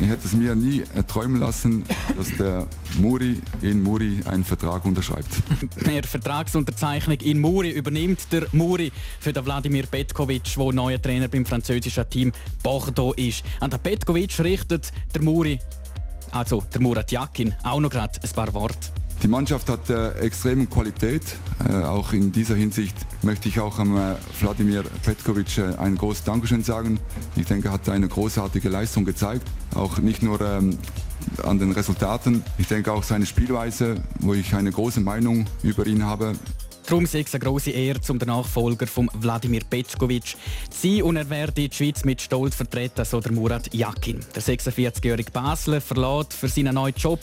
Ich 0.00 0.06
hätte 0.06 0.26
es 0.26 0.32
mir 0.32 0.54
nie 0.54 0.82
träumen 1.06 1.40
lassen, 1.40 1.84
dass 2.16 2.36
der 2.36 2.66
Muri 2.98 3.40
in 3.62 3.82
Muri 3.82 4.20
einen 4.26 4.44
Vertrag 4.44 4.84
unterschreibt. 4.84 5.28
Per 5.82 6.02
Vertragsunterzeichnung 6.04 7.18
in 7.18 7.40
Muri 7.40 7.70
übernimmt 7.70 8.20
der 8.30 8.46
Muri 8.52 8.92
für 9.18 9.32
den 9.32 9.44
Wladimir 9.44 9.86
Petkovic, 9.86 10.54
der 10.56 10.72
neuer 10.72 11.02
Trainer 11.02 11.28
beim 11.28 11.44
französischen 11.44 12.08
Team 12.08 12.32
Bordeaux 12.62 13.14
ist. 13.16 13.42
An 13.60 13.70
den 13.70 13.80
Petkovic 13.80 14.38
richtet 14.38 14.92
der 15.14 15.22
Muri, 15.22 15.58
also 16.30 16.62
der 16.72 16.80
Murat 16.80 17.10
Yakin, 17.10 17.54
auch 17.64 17.80
noch 17.80 17.90
gerade 17.90 18.20
ein 18.22 18.30
paar 18.30 18.54
Worte. 18.54 18.92
Die 19.22 19.28
Mannschaft 19.28 19.68
hat 19.68 19.90
äh, 19.90 20.10
extreme 20.20 20.66
Qualität. 20.66 21.22
Äh, 21.68 21.82
auch 21.82 22.12
in 22.12 22.30
dieser 22.30 22.54
Hinsicht 22.54 22.94
möchte 23.22 23.48
ich 23.48 23.58
auch 23.58 23.80
am 23.80 23.96
äh, 23.96 24.14
Wladimir 24.40 24.84
Petkovic 25.02 25.58
äh, 25.58 25.74
ein 25.76 25.96
großes 25.96 26.22
Dankeschön 26.22 26.62
sagen. 26.62 27.00
Ich 27.34 27.46
denke, 27.46 27.68
er 27.68 27.72
hat 27.72 27.88
eine 27.88 28.06
großartige 28.06 28.68
Leistung 28.68 29.04
gezeigt. 29.04 29.42
Auch 29.74 29.98
nicht 29.98 30.22
nur 30.22 30.40
ähm, 30.40 30.78
an 31.42 31.58
den 31.58 31.72
Resultaten. 31.72 32.44
Ich 32.58 32.68
denke 32.68 32.92
auch 32.92 33.02
seine 33.02 33.26
Spielweise, 33.26 33.96
wo 34.20 34.34
ich 34.34 34.54
eine 34.54 34.70
große 34.70 35.00
Meinung 35.00 35.46
über 35.64 35.84
ihn 35.86 36.04
habe. 36.04 36.34
Darum 36.88 37.04
sei 37.04 37.20
es 37.20 37.34
eine 37.34 37.44
grosse 37.44 37.70
Ehre, 37.70 38.00
zum 38.00 38.18
der 38.18 38.28
Nachfolger 38.28 38.86
von 38.86 39.10
Wladimir 39.12 39.60
Petkovic 39.68 40.36
zu 40.70 40.88
sein 40.88 41.02
und 41.02 41.16
er 41.16 41.28
werde 41.28 41.52
die 41.52 41.68
Schweiz 41.70 42.02
mit 42.02 42.22
Stolz 42.22 42.54
vertreten, 42.54 43.04
so 43.04 43.20
der 43.20 43.30
Murat 43.30 43.74
Yakin. 43.74 44.20
Der 44.34 44.42
46-jährige 44.42 45.30
Basler 45.30 45.82
verlässt 45.82 46.32
für 46.32 46.48
seinen 46.48 46.76
neuen 46.76 46.94
Job 46.96 47.20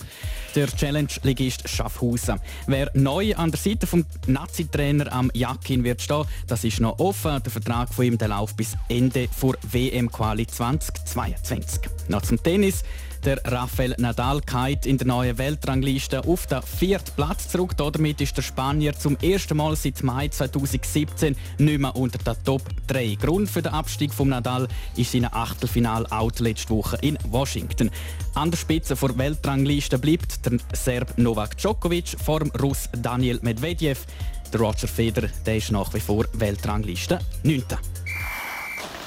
der 0.53 0.67
Challenge-Ligist 0.67 1.67
Schaffhausen. 1.67 2.39
Wer 2.67 2.91
neu 2.93 3.35
an 3.35 3.49
der 3.49 3.59
Seite 3.59 3.87
vom 3.87 4.05
Nazi-Trainer 4.27 5.11
am 5.11 5.31
Yakin 5.33 5.83
wird 5.83 5.99
stehen, 5.99 6.25
das 6.45 6.63
ist 6.63 6.79
noch 6.79 6.99
offen. 6.99 7.41
Der 7.41 7.51
Vertrag 7.51 7.91
von 7.91 8.05
ihm 8.05 8.19
der 8.19 8.27
läuft 8.27 8.57
bis 8.57 8.77
Ende 8.87 9.27
vor 9.35 9.55
WM-Quali 9.63 10.45
2022. 10.45 11.89
Noch 12.07 12.21
zum 12.21 12.41
Tennis. 12.41 12.83
Der 13.25 13.43
Rafael 13.43 13.95
Nadal 13.97 14.39
geht 14.41 14.85
in 14.85 14.99
der 14.99 15.07
neuen 15.07 15.35
Weltrangliste 15.39 16.23
auf 16.25 16.45
den 16.45 16.61
vierten 16.61 17.11
Platz 17.15 17.49
zurück. 17.49 17.75
Damit 17.75 18.21
ist 18.21 18.37
der 18.37 18.43
Spanier 18.43 18.93
zum 18.93 19.17
ersten 19.17 19.57
Mal 19.57 19.75
seit 19.75 20.03
Mai 20.03 20.27
2017 20.27 21.35
nicht 21.57 21.79
mehr 21.79 21.95
unter 21.95 22.19
den 22.19 22.43
Top 22.43 22.61
3. 22.85 23.17
Grund 23.19 23.49
für 23.49 23.63
den 23.63 23.73
Abstieg 23.73 24.13
von 24.13 24.29
Nadal 24.29 24.67
ist 24.95 25.11
sein 25.11 25.25
Achtelfinal-Out 25.25 26.39
letzte 26.39 26.69
Woche 26.69 26.99
in 27.01 27.17
Washington. 27.27 27.89
An 28.35 28.51
der 28.51 28.59
Spitze 28.59 28.93
der 28.93 29.17
Weltrangliste 29.17 29.97
bleibt 29.97 30.45
der 30.45 30.59
Serb 30.73 31.17
Novak 31.17 31.57
Djokovic 31.57 32.15
vor 32.23 32.41
dem 32.41 32.51
Russ 32.51 32.89
Daniel 32.95 33.39
Medvedev. 33.41 34.05
Der 34.53 34.59
Roger 34.59 34.87
Federer 34.87 35.29
der 35.47 35.57
ist 35.57 35.71
nach 35.71 35.91
wie 35.95 35.99
vor 35.99 36.25
Weltrangliste 36.33 37.17
9. 37.41 37.63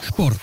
Sport. 0.02 0.40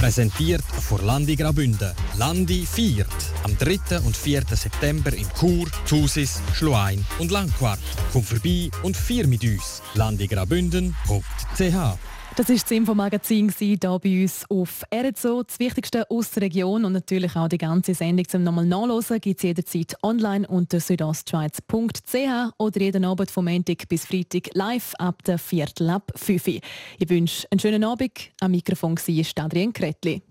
Präsentiert 0.00 0.62
von 0.62 1.04
Landi 1.04 1.36
Grabünde. 1.36 1.94
Landi 2.16 2.64
feiert 2.64 3.06
am 3.42 3.58
3. 3.58 4.00
und 4.00 4.16
4. 4.16 4.44
September 4.50 5.12
in 5.12 5.26
Chur, 5.38 5.66
Thusis, 5.86 6.40
Schluein 6.54 7.04
und 7.18 7.30
Langquart. 7.30 7.78
Komm 8.10 8.24
vorbei 8.24 8.70
und 8.82 8.96
feier 8.96 9.26
mit 9.26 9.44
uns. 9.44 9.82
landigrabünden.ch 9.92 11.98
Das 12.36 12.48
war 12.48 12.56
das 12.56 12.70
Infomagazin 12.70 13.52
hier 13.58 13.76
bei 13.76 14.22
uns 14.22 14.46
auf 14.48 14.82
RZO. 14.94 15.42
Das 15.42 15.58
Wichtigste 15.58 16.10
aus 16.10 16.30
der 16.30 16.44
Region 16.44 16.84
und 16.84 16.92
natürlich 16.92 17.36
auch 17.36 17.48
die 17.48 17.58
ganze 17.58 17.92
Sendung 17.92 18.26
zum 18.28 18.44
nochmal 18.44 18.64
nachlesen 18.64 19.20
gibt 19.20 19.40
es 19.40 19.42
jederzeit 19.42 19.96
online 20.02 20.46
unter 20.46 20.80
südostschweiz.ch 20.80 22.52
oder 22.56 22.80
jeden 22.80 23.04
Abend 23.04 23.30
vom 23.30 23.44
Montag 23.44 23.88
bis 23.88 24.06
Freitag 24.06 24.54
live 24.54 24.94
ab 24.98 25.22
der 25.24 25.38
Viertel 25.38 25.90
ab 25.90 26.12
5 26.16 26.46
Uhr. 26.46 26.60
Ich 26.98 27.10
wünsche 27.10 27.46
einen 27.50 27.58
schönen 27.58 27.84
Abend. 27.84 28.12
Am 28.40 28.52
Mikrofon 28.52 28.96
war 28.96 29.44
Adrian 29.44 29.72
Kretli. 29.72 30.22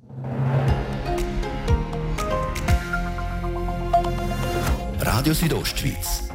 Radio 5.02 5.34
Südostschweiz, 5.34 6.29